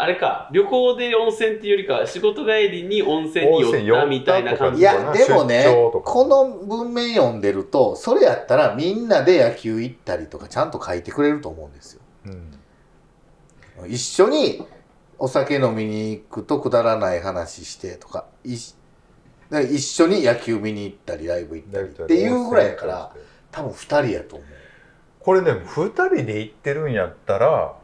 [0.00, 5.20] あれか旅行で温泉っていうよりかは仕事帰りに温泉に寄ったみたいな感いじ温泉寄ったとか。
[5.20, 5.64] やでもね
[6.04, 12.00] この文面読んでるとそれやったらみんなで野球行ったりとかちゃんと書いてくれると思うんですよ。
[12.26, 12.54] うん
[13.86, 14.66] 一緒に
[15.18, 18.56] お酒飲みに行くとくだらない話してとかい
[19.50, 23.12] で一緒に野球見に行ったりライブ行ったりっていうぐらいやから
[23.50, 24.48] 多分2人やと思う。
[25.20, 27.77] これね2人で行ってるんやったら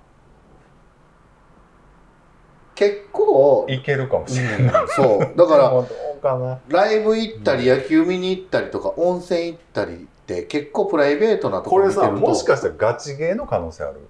[2.74, 5.18] 結構、いけるかもしれない、うんそう。
[5.36, 6.60] だからでもどうかな。
[6.68, 12.32] ライブ行ったり野球見に行ったりとか温泉行ったりって結構プライベートなとここれさろ見てると。
[12.32, 14.00] もしかしたらガチゲーの可能性ある？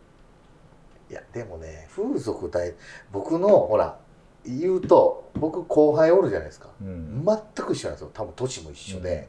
[1.11, 2.73] いやでもね風俗大
[3.13, 3.99] 僕のほら
[4.47, 6.69] 言うと僕後輩おるじゃないですか。
[6.81, 7.25] うん。
[7.25, 8.11] 全く一緒なんですよ。
[8.15, 9.29] 多分年も一緒で、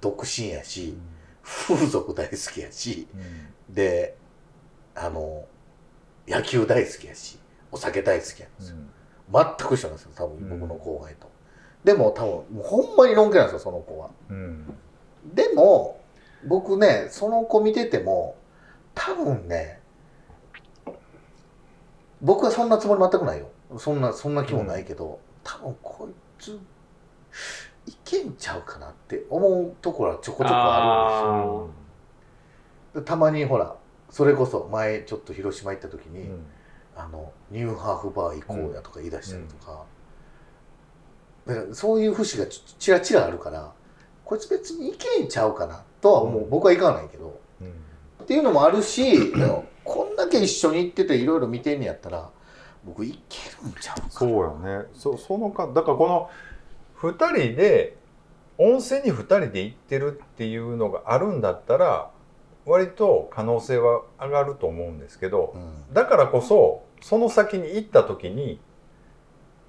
[0.00, 0.96] 独身やし
[1.42, 3.08] 風俗大好きやし
[3.68, 4.16] で
[4.94, 5.44] あの
[6.28, 7.38] 野球大好きやし
[7.76, 8.76] お酒大好きやんですよ、
[9.30, 11.30] 全く一緒なんですよ多分僕の後輩と、
[11.84, 14.10] でも多分もうほんまにロン毛なんですよその子は。
[14.30, 14.74] うん。
[15.34, 16.00] でも
[16.46, 18.36] 僕ねその子見てても
[18.94, 19.80] 多分ね
[22.22, 23.50] 僕はそんなつもり全くないよ。
[23.78, 26.58] そんなそんな気もないけど、多分こいつ
[27.86, 31.72] いけんちゃうかなって思うところはちょこちょこあるんで
[32.92, 33.02] すよ。
[33.02, 33.76] でたまにほら
[34.08, 36.30] それこそ前ちょっと広島行った時に、
[36.96, 39.84] あのニューハーフバー行こうやとか言い出したりとか,、
[41.46, 43.72] だからそういう節がちちらちらあるから
[44.24, 46.48] こいつ別にいけんちゃうかなとはもう。
[46.50, 47.68] 僕はいかないけど、うん。
[48.22, 49.32] っていうのもあるし
[49.84, 52.28] こんだけ一緒に行ってていろいろ見てんねやったら
[52.84, 54.10] 僕いけるんちゃうかな。
[54.10, 54.86] そうよね。
[54.94, 56.30] そそのかだからこの
[57.00, 57.96] 2人で
[58.58, 62.10] 温泉に2人で行ってるっていうのがあるんだったら
[62.66, 65.58] 割と可能性は上がると思うんですけどう
[65.90, 65.94] ん。
[65.94, 68.60] だからこそその先に行った時に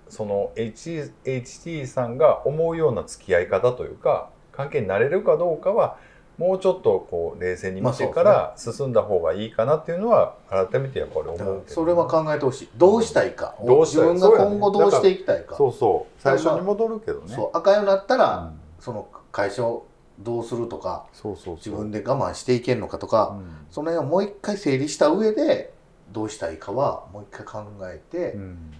[0.09, 5.97] その H HT さんが思うような付き合い方というか関係になれるかどうかは
[6.37, 12.69] もうちょっとこう冷静に見てから進んだ方がいいかなっていうのは改めてやっぱり思うそれは考えてほしい。
[12.77, 13.55] どうしたいか。
[13.65, 14.13] どうしたい。
[14.13, 15.55] 自分が今後どうしていきたいか。
[15.55, 16.21] そうそう。
[16.21, 17.35] 最初に戻るけどね。
[17.35, 18.59] そう赤いになったら、うん。
[18.79, 19.87] その会社を
[20.19, 21.55] どうするとかそうそうそう。
[21.55, 23.67] 自分で我慢していけるのかとか、うん。
[23.69, 25.73] その辺をもう一回整理した上で
[26.11, 28.73] どうしたいかはもう一回考えて、うん。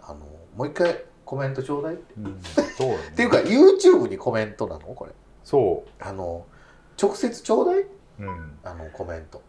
[0.00, 0.20] あの
[0.56, 2.14] もう一回コメントちょうだいって。
[2.18, 2.40] うん。
[2.76, 3.04] そうよね。
[3.12, 4.80] っていうか YouTube にコメントなの？
[4.94, 5.12] これ。
[5.42, 6.46] そあの
[7.00, 9.42] 直接ちょうだい、う、うん、あのコメント。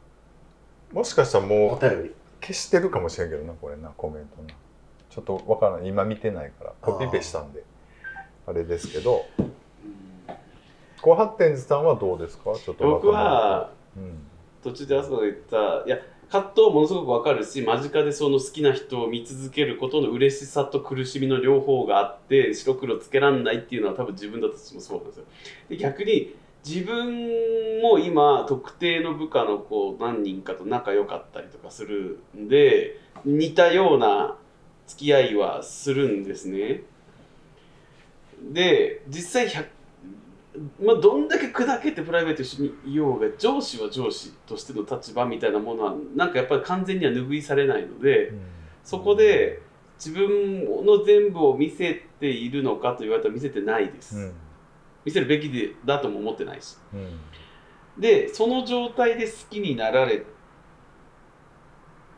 [0.92, 4.50] もしかしたらおもう消してるかもしれんけどなこれなコメントな。
[5.10, 6.74] ちょっとわからない今見てないから。
[6.82, 7.64] コピペしたんで。
[8.48, 9.26] あれですけど
[11.06, 12.46] 高発展寺さんはどうですか？
[12.56, 14.26] ちょっと僕はうん。
[14.64, 16.00] 途中であそこが言ったいや
[16.32, 25.26] 葛藤ものすごくわかるし間近でその好きな人を見続けることの嬉しさと苦しみの両方があって白黒つけらんないっていうのは多分自分だとしてもそうなんですよ。
[25.70, 26.36] で逆に
[26.68, 34.36] 自分も今特定の部下の子何人かと仲良かったりとかするんで似たような
[34.88, 36.82] 付き合いはするんですね。
[38.52, 39.68] で実際100
[40.84, 48.34] まあ、どんだけ砕けてプライベート一緒にいようが上司は上司としての立場みたいなものはなんかやっぱり完全には拭いされないので
[48.84, 49.62] そこで
[49.98, 54.34] 自分の全部を見せているのかと言われたら見せてないです、うん。
[55.06, 56.78] 見せるべきでだとも思ってないし。
[56.94, 58.02] うん。
[58.02, 60.26] でその状態で好きになられ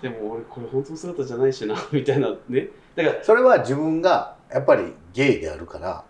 [0.02, 2.70] でも俺これ本当の姿じゃないしなみたいなね。
[2.96, 6.04] だからそれは自分がやっぱりゲイであるから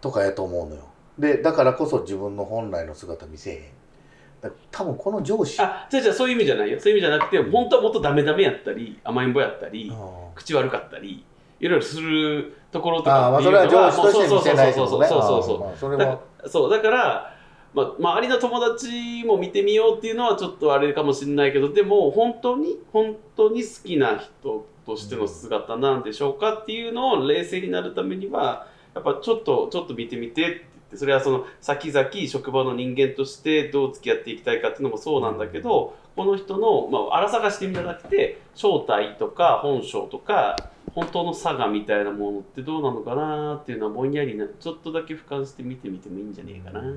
[0.00, 0.87] とかやと思うのよ
[1.18, 3.58] でだからこそ自分の本来の姿見せへん。
[4.40, 6.78] だ多分この上司あじゃあじゃあそういう意味じゃないよ。
[6.78, 11.24] そういう意味じゃなくて本当はもっとダメダメやったり甘えん坊やったりあ口悪かったり
[11.60, 15.88] いろいろするところとあまあそかっていうのれは上司として見せないってそうそうそうそうそう。
[15.88, 17.34] そうそうだから、
[17.74, 40.56] まあ、周りの友達も見てみようっていうのはちょっとあれかもしれないけどでも本当に本当に好きな人としての姿なんでしょうかっていうのを冷静になるためにはやっぱちょっとちょっと見てみてって言ってそれはその先々職場の人間としてどう付き合っていきたいかっていうのもそうなんだけどこの人の、まあ、荒探してみたじゃなくて正体とか本性とか
[40.94, 46.96] 本当の差がみたいなものってどうなのかなっていうのはぼんやりなちょっとだけ俯瞰して見てみてもいいんじゃねえかなと思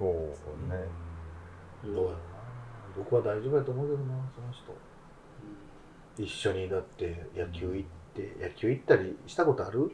[0.00, 0.84] そうね。
[1.84, 1.94] うん。
[1.94, 2.18] どうやろな。
[2.96, 6.22] 僕は大丈夫やと思うけどなその人。
[6.22, 9.92] 一緒にだって野球行って野球行ったりしたことある？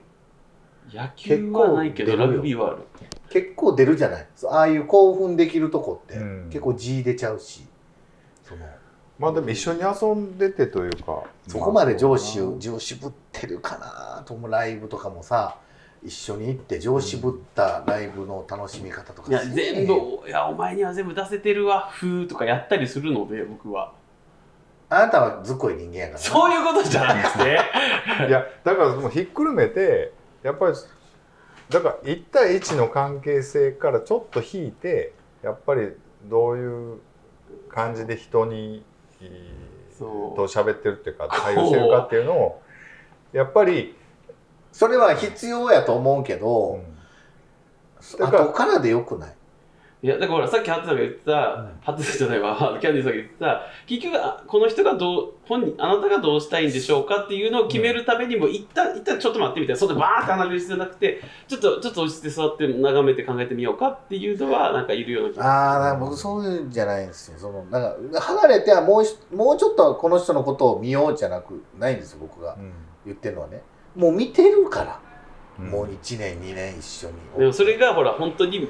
[0.93, 2.37] 野球はないけどラ結構出るよ。
[2.37, 2.79] グビーはある。
[3.31, 4.27] 結構出るじゃない？
[4.51, 6.45] ああいう興奮できるとこって、うん。
[6.51, 7.65] 結構 G 出ちゃうし
[8.45, 8.65] その
[9.19, 11.23] まあでも一緒に遊んでてというか。
[11.49, 15.57] そこまで上司まあを上司ぶってるかなと思うライブとかもさ
[16.03, 19.93] 一緒に行って上司ぶったライブの楽しみ方とかいや全部
[20.27, 23.93] いやお前には全部出せてるわふーとかやったりするので僕は。
[24.91, 26.19] あなたはずっこい人間やからな。
[26.19, 27.59] そういうことじゃなくて。
[28.29, 30.13] いやだからもうひっくるめて
[30.45, 30.75] やっぱり
[31.71, 35.89] だから1対1の関係性からちょっと引いてやっぱり
[36.27, 36.99] どういう
[37.69, 38.85] 感じで人に
[39.99, 42.63] と喋ってるっていうか対応してるかっていうのを
[43.33, 43.97] やっぱり、
[44.71, 46.85] それは必要やと思うけうど、ん。
[48.19, 49.35] だから後からでよくない？
[50.05, 51.33] いやだからほらさっきハッツさんが言ってた、
[51.81, 52.55] ハッツさんじゃないわ。
[52.79, 59.81] キャンディーさんが言ってた結局あこの人がどう本人あなたがどうしたいんでしょうかっていうのを決めるためにも、一旦一旦ちょっと待ってみたいな。
[59.81, 67.39] それでバーって離れる必要なくてちょっとちょっと落ち着いて座って眺めて考えてみようかっていうのはなんかいるような気がああだから僕そういうんじゃないんですよ。
[67.39, 72.59] そのなんか離れてはもうしもうちょっとこの人のことを見ようじゃなくないんですよ僕が
[73.07, 73.63] 言ってるのはね。
[73.97, 75.01] もう見てるから、
[75.59, 75.71] うん。
[75.71, 77.15] もう1年2年一緒に。
[77.39, 78.69] でもそれがほら本当に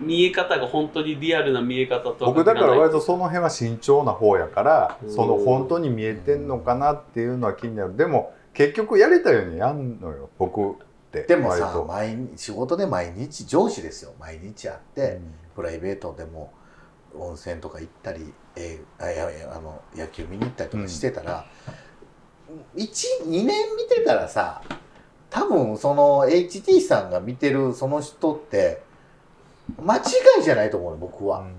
[0.00, 5.10] 見え方が本当にリアルな見え方とは僕だから限割とその辺は慎重な方やからうん。
[5.12, 7.96] その本当に見えてんのかなっていうのは気になる。
[7.96, 10.74] でも結局やりたいようにやんのよ僕っ
[11.12, 11.22] て。
[11.22, 14.12] でもさ毎日仕事で毎日上司ですよ。
[14.18, 15.34] 毎日会って、うん。
[15.54, 16.52] プライベートでも
[17.14, 21.46] 温泉とか行ったり、えーあいやあの野球見に行ったりとかしてたら、
[22.76, 24.62] 12年見てたらさ
[25.30, 28.82] 多分その HT さんが見てるその人って
[29.82, 30.00] 間違
[30.40, 31.40] いじゃないと思うの僕は。
[31.40, 31.54] うん。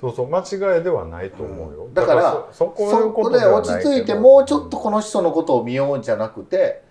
[0.00, 1.94] そうそう間違いではないと思うよ、うん。
[1.94, 6.82] だからそそこで落ち着いてもうちょっとこの人のことを見ようじゃなくて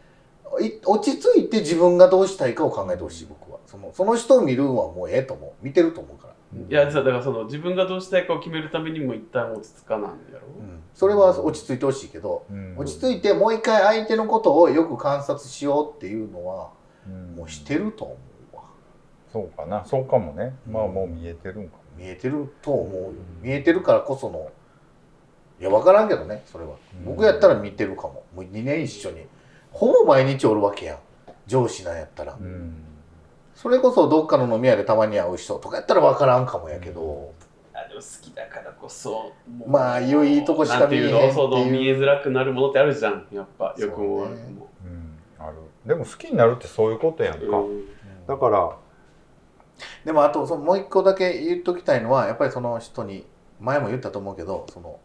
[0.61, 3.59] い落ち着いて自分がどうしたいかを考えてほしい僕は。
[3.65, 5.51] そのその人を見るのはもうええと思う。
[5.61, 6.33] 見てると思うから、
[6.69, 10.81] いやさだからその自分がどうしたいかを決めるためにも一旦落ち着かなんやろ、うん。
[10.93, 12.77] それは落ち着いてほしいけどうん。
[12.77, 16.69] 落ち着いてもう一回相手のことをよく観察しようっていうのは
[17.07, 17.35] うん。
[17.35, 18.17] もうしてると思う。
[18.17, 18.21] わ
[19.31, 19.85] そうかな。
[19.85, 20.53] そうかもね。
[20.69, 21.83] まあもう見えてるんかも。
[21.97, 23.11] 見えてると思うよ。
[23.41, 24.51] 見えてるからこその
[25.59, 26.71] いや分からんけどねそれは。
[26.99, 27.05] うん。
[27.05, 28.23] 僕やったら見てるかも。
[28.35, 29.25] もう2年一緒に。
[29.71, 30.97] ほぼ毎日おるわけやん。
[31.47, 32.33] 上司なんやったら。
[32.33, 32.83] うん。
[33.55, 37.33] それこそどっかの飲み屋でたまに会う人とかやったら分からんかもやけど、
[37.73, 39.33] あでも好きだからこそ
[39.67, 41.13] まあ良いとこしか見えへんっていう。
[41.13, 43.27] ないうのその見えづらくなるものってあるじゃん。
[43.31, 44.21] やっぱよくも。
[44.23, 45.45] 悪くもうん。
[45.45, 45.57] ある。
[45.85, 47.85] でも好きになるってそういうことやんか、うん。
[48.27, 48.75] だから
[50.05, 53.25] でもあとそのもう一個だけ言っときたいのはやっぱりその人に
[53.59, 54.99] 前も言ったと思うけどその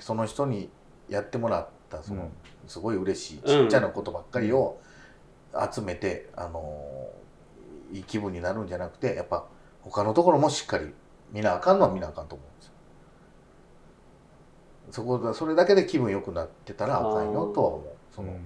[0.00, 0.70] その人に
[1.08, 2.30] やってもらったその、
[2.66, 4.80] すごい嬉しいちっちゃなことばっかりを
[5.72, 7.10] 集めて、あの
[7.92, 9.44] いい気分になるんじゃなくてやっぱ
[9.82, 10.92] 他のところもしっかり
[11.30, 12.72] 見なあかんのは見なあかんと思うんですよ。
[14.90, 17.84] そこがそれだけで気分良くなってたらあかんよとは思う。
[18.14, 18.36] その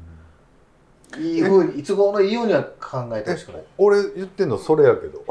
[1.18, 3.64] いいふうにいつ頃のいいようには考えてほしくない。
[3.78, 5.24] 俺言ってんのそれやけど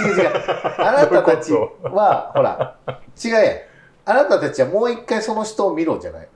[0.00, 0.30] 違う違う。
[0.78, 2.78] あなたたちはほら
[3.22, 3.44] 違うやん。
[4.06, 6.28] あなたたちはもう一回その人を見ろじゃない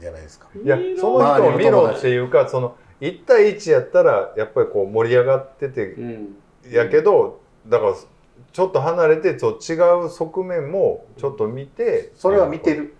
[0.00, 0.48] じゃないですか。
[0.62, 6.36] いやその人を見ろっていうかその1対1やったらやっぱりこう盛り上がっててうん
[6.70, 7.94] やけどだから
[8.52, 9.74] ちょっと離れてそう違
[10.06, 12.96] う側面もちょっと見てそれは見てる、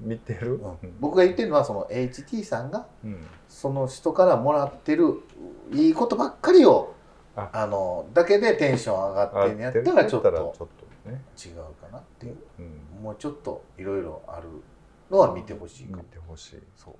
[0.00, 0.60] 見てる、
[1.00, 5.22] 僕が言ってるのはその HT さんがうんその人からもらってる
[5.72, 6.94] いいことばっかりを
[7.40, 7.50] あ。
[7.52, 12.36] あのだけでテンション上がってんやったらちょっとやたらちょっとね、違うかなっていう。
[12.58, 14.48] うん、もうちょっといろいろある
[15.10, 16.62] のは見てほしいか見もてほしい。
[16.76, 16.94] そう。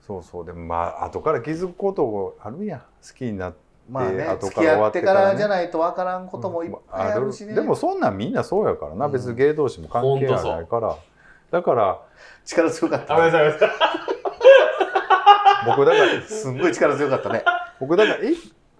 [0.00, 0.46] そうそう。
[0.46, 2.80] でもまあ後から気づくことあるやん。
[2.80, 2.86] 好
[3.16, 9.12] きになってまあね後付き合っててから終わっかねかららじゃないとわからんこともいっぱいあるしね、でもそんなんみんなそうやからな、うん。
[9.12, 10.96] 別に芸同士も関係はないから。
[11.50, 12.00] だから
[12.44, 13.70] 力強かった、あごめんなね、さい。
[15.66, 17.44] 僕だからすんごい力強かったね。
[17.80, 18.34] 僕だからい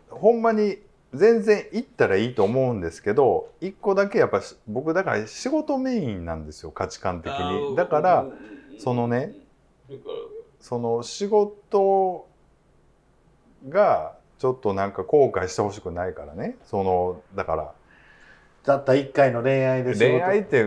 [0.08, 0.78] ほんまに
[1.14, 7.76] 全然行ったらいいと思うんですけど一個だけやっぱし僕だから仕事メインなんですよ価値観的に。
[7.76, 8.26] だから
[8.78, 9.34] そのね
[10.60, 12.26] その仕事
[13.68, 16.56] がちょっとなんか後悔してほしくないからね。
[16.64, 17.72] そのだから。
[18.64, 20.64] たった一回の恋愛で仕事恋愛って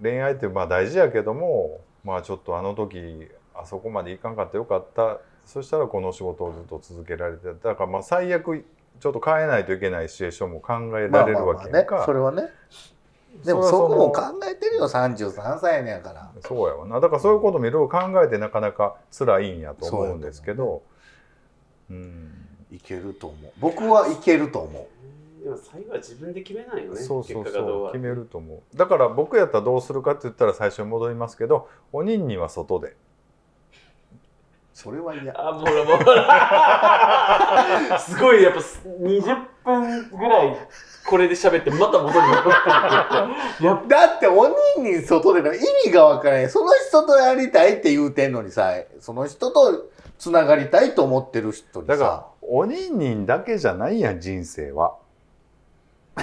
[0.00, 5.18] 恋愛ってまあ大事やけどもまあちょっとあの時あそこまでいかんかったよかった。
[5.44, 8.64] そしたらこの仕事をずっと続けられてだからまあ最悪
[9.00, 12.48] ちょっと変えないといけないシチュエーションも考えられるわけやんか、まあまあまあね、それはね。
[13.44, 16.30] でもそこも考えてるよ33歳やねんから。
[16.40, 17.00] そうやわな。
[17.00, 20.82] だからそういうこともいろいろ考えてなかなか辛いんやと思うんですけど。
[21.90, 22.32] うん。
[22.72, 23.52] いけると思う。
[23.58, 24.88] 僕はいけると思
[25.42, 28.76] でも最後は自分で決めないよねそうそうそう決めると思う。
[28.76, 32.88] だから僕やったらどうするかって言ったら最初に戻りますけどおにんには外で。
[32.88, 32.94] う
[34.76, 35.32] それは嫌。
[35.40, 35.98] あもうほらもう。
[37.98, 40.56] すごいやっぱ20分ぐらい
[41.08, 46.50] これで喋ってまた戻り戻って だっておにんに外での意味がわからない。
[46.50, 49.86] その人とやりたいって言うてんのにさその人と
[50.18, 54.96] つながりたいと思ってる人にだからさおにんにんだけじゃないやん人生は。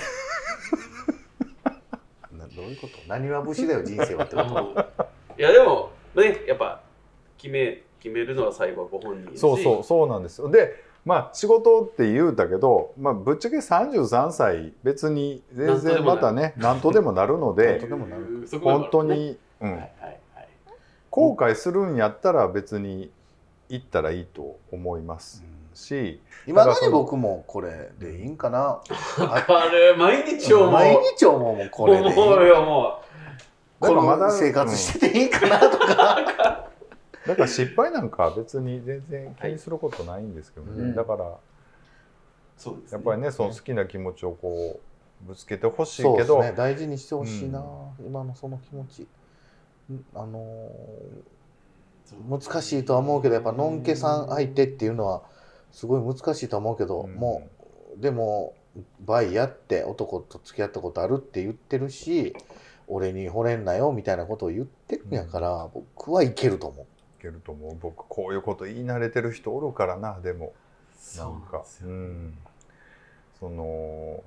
[2.31, 2.93] などういうこと？
[3.07, 4.85] 何は節だよ人生はってこと？
[5.39, 6.81] いやでもねやっぱ
[7.35, 10.51] 決め決めるのは最後はご本人そうそうそうなんですよ。
[10.51, 18.45] でまあ仕事って言うたけど、まあ、ぶっちゃけ33歳別に全然またね何とでもなるので とでもなる。
[18.45, 19.71] そこまで本当に、うん。
[19.71, 19.89] はいはい
[20.35, 20.47] はい。
[21.09, 23.09] 後悔するんやったら別に
[23.69, 25.43] 行ったらいいと思います
[25.73, 28.59] し、今まで僕もこれでいいんかな。
[28.59, 28.81] わ
[29.41, 29.95] かる。
[29.97, 30.71] 毎日思う。
[30.71, 32.13] 毎日思うもんこれでいい。
[32.13, 33.03] 思うよも
[33.79, 36.67] こだからまだの生活してていいかなとか、
[37.27, 40.95] だから失敗なんかは別に全然気にすることないんですけどね、うん。
[40.95, 41.37] だからう
[42.57, 44.79] そうですやっぱりねその好きな気持ちをこ
[45.25, 46.53] うぶつけてほしいけど、ね。
[46.55, 47.63] 大事にしてほしいな、う
[48.05, 49.03] 今のその気持ち。
[49.03, 51.33] んあのー
[52.29, 55.23] 難しいとは思うけどやっぱのんけさん相手っていうのは
[55.71, 57.15] すごい難しいとは思うけど、うん。
[57.15, 57.49] も
[57.97, 58.53] うでも
[58.99, 62.35] バイやって男と付き合ったことあるって言ってるし
[62.87, 66.85] 俺に惚れんなよみたいなことを言ってるんやから、僕はいけると思う。
[66.85, 66.85] い
[67.23, 67.77] けると思う。
[67.79, 70.19] 僕こういうこと言い慣れてる人おるからな。
[70.19, 70.53] でも。
[70.95, 72.37] そうんなんなかですようん。
[73.39, 74.23] その。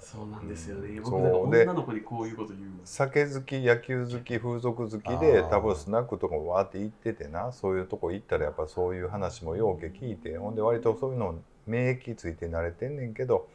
[0.00, 0.96] そうなんですよね。
[0.96, 1.02] うん。
[1.02, 7.52] 僕女の子にこういうこと言う酒好き野球好き風俗好きで多分スナックとかもわーって行っててな。
[7.52, 10.38] そういうとこ行ったらやっぱそういう話もようけ聞いて。
[10.38, 11.34] ほんで割とそういうの
[11.66, 13.48] 免疫ついて慣れてんねんけど。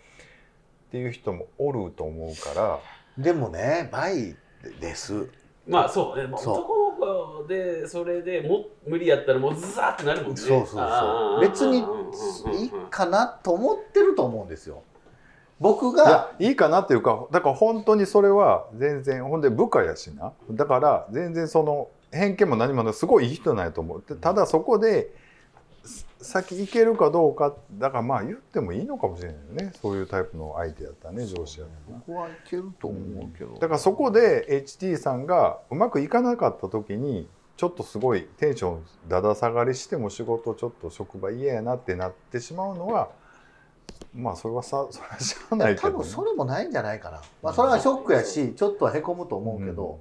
[0.89, 2.79] っていう人もおると思うから。
[3.17, 4.35] でもねバイ
[4.81, 5.29] です。
[5.67, 6.17] まあそう。
[6.17, 6.41] ね、まあ、
[7.21, 10.37] そうでそれでも無理やったらもうズザーってなるもんね。
[10.37, 11.41] そうそうそう。
[11.41, 11.79] 別に
[12.63, 14.83] いいかなと思ってると思うんですよ。
[15.59, 20.33] 僕いやがいいかなっていうかだから本当にそれは全然ほんで部下やしな。
[20.51, 22.93] だから全然その偏見も何もない。
[22.93, 24.03] すごいいい人なんやと思う。
[24.07, 25.20] でただそこです
[26.21, 29.73] 先行けるかどうかだからまあ言ってもいいのかもしれないよね。
[29.81, 31.25] そういうタイプの相手やったらね。
[31.25, 32.01] 上司やったら。
[32.05, 43.09] 僕はいけると思うけど、だからそこで HT さんがうまくいかなかった時にちょっとすごいテンションだだ下がりしても仕事ちょっと職場嫌やなってなってしまうのは
[44.15, 49.99] まあそれはさそれはしゃあないけ多ど、ね、分それもないんじゃないかな、まあ、それはショックやしちょっとはへこむと思うけど、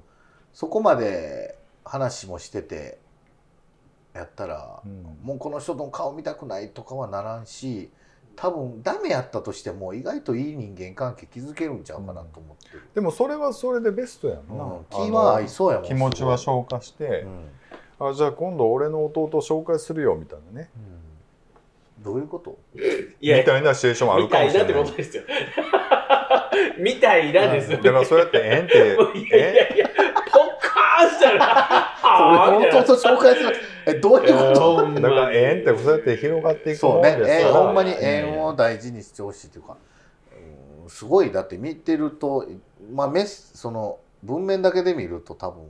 [0.52, 2.98] そこまで話もしてて
[4.12, 5.18] やったら、うん。
[5.22, 7.90] もうこの人の顔見たくないとかはならんし
[8.36, 17.04] 多分ダメやったとしても意外といい人間関係築けるんちゃうかなと思ってる、でもそれはそれでベストやんな、うん、気は合いそうやもん気持ちは消化して
[18.00, 20.70] う、んあじゃあ今度俺の弟を紹介するよみたいなね。
[21.98, 22.02] うん。
[22.02, 22.58] どういうこと？
[23.20, 25.22] いやみたいなシチュエーションもあるみたいなってかもしれないことですよ。
[26.80, 27.72] みたいなです。
[27.72, 28.96] よだからそうやってええんって。
[29.20, 29.96] いやいやいやポッ
[30.62, 33.56] カーンしたらはぁみたいな俺弟紹介する。
[33.86, 34.76] えどういうこと？
[34.76, 37.48] ほんまにだからええんってそうやって広がっていくそうねもんですから。
[37.48, 39.76] 縁ほんまに縁を大事にしてほしいというか、
[40.82, 41.30] うんすごい。
[41.30, 42.46] だって見てると
[42.92, 45.64] まあメスその文面だけで見ると多分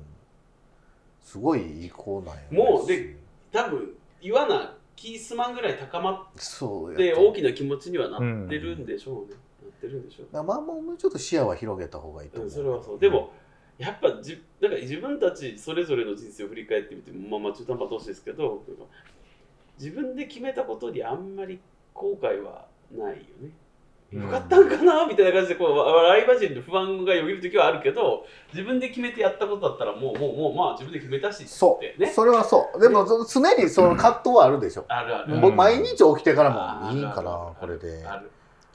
[1.23, 3.17] すごいいい子なんやもうで
[3.53, 7.15] 多分言わな気すまんぐらい高まそうって。
[7.15, 10.27] 大きな気持ちにはなってるんでしょうね、なってるんでしょう。
[10.33, 12.99] まあまあもうちょっと視野は広げた方がいいと思う、うん、それはそう。
[12.99, 13.33] でも
[13.81, 18.63] やっぱじなんか自分たちそれぞれの人生を振り返ってみてもまあまあ中途半端同士ですけど
[19.79, 21.59] 自分で決めたことにあんまり
[21.95, 23.51] 後悔はないよね。
[24.13, 32.13] よかったんかなみたいな感じでこう笑い話に不安がよぎる時はあるけど自分で決めてやったことだったらもうもうもうまあ自分で決めたしそう、ってね。
[32.13, 32.81] それはそう。
[32.81, 37.15] でもそ常にその葛藤はあるでしょ、あるある、うん僕毎日起きてからもいいんある。
[37.15, 38.05] かなあるこれで。
[38.05, 38.31] ある。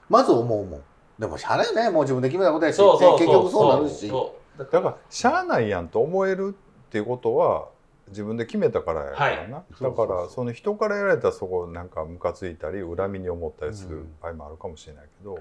[0.10, 0.82] まず思うもん。
[1.20, 1.90] でもしゃあないよね。
[1.92, 2.78] もう自分で決めたことやし。
[2.78, 3.20] そうそうそう。
[3.20, 4.08] 結局そうなるし。
[4.08, 6.56] そうだだからしゃあないやんと思える
[6.88, 7.70] っていうことは
[8.10, 10.08] 自分で決めたからやからな、そうそうそう。
[10.08, 15.40] だからその人からやられたらそこなんかムカついたり恨みに思ったりする場合もあるかもしれないけど、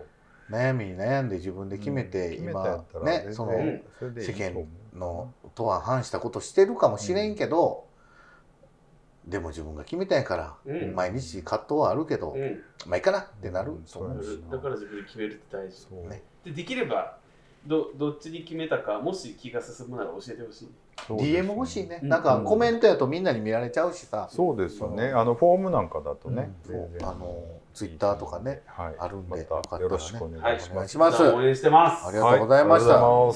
[0.51, 3.53] 悩みに悩んで自分で決めて、決めたや今ったらねその
[4.19, 4.67] 世間う
[4.99, 7.85] のとは反したことしてるかもしれんけど、
[9.27, 10.95] でも自分が決めたんやから、うん。
[10.95, 12.63] 毎日葛藤はあるけど、うん。
[12.87, 13.75] まあいいかなってなるう。
[13.77, 13.83] ん。
[13.85, 15.87] と思うし、だから自分で決めるって大事。
[16.09, 16.23] ね。
[16.45, 17.19] でできれば
[17.67, 20.65] どどっちに決めたかもし気が進むなら教えてほしい。
[20.67, 20.73] ね。
[21.09, 22.09] DM 欲しいね、うん。
[22.09, 25.13] なんかコメントやとみんなに見られちゃうしさ、そうですよね。
[25.13, 27.05] あのフォームなんかだとね、うん。
[27.05, 27.43] あの
[27.73, 28.63] ツイッターとかね。
[28.67, 31.19] はい、あるんでまたよろしくお願いします、お願いします。
[31.19, 32.07] じゃあ応援してます。
[32.07, 33.35] ありがとうございました、はい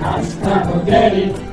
[0.00, 0.24] 明日
[0.66, 1.49] もゲイ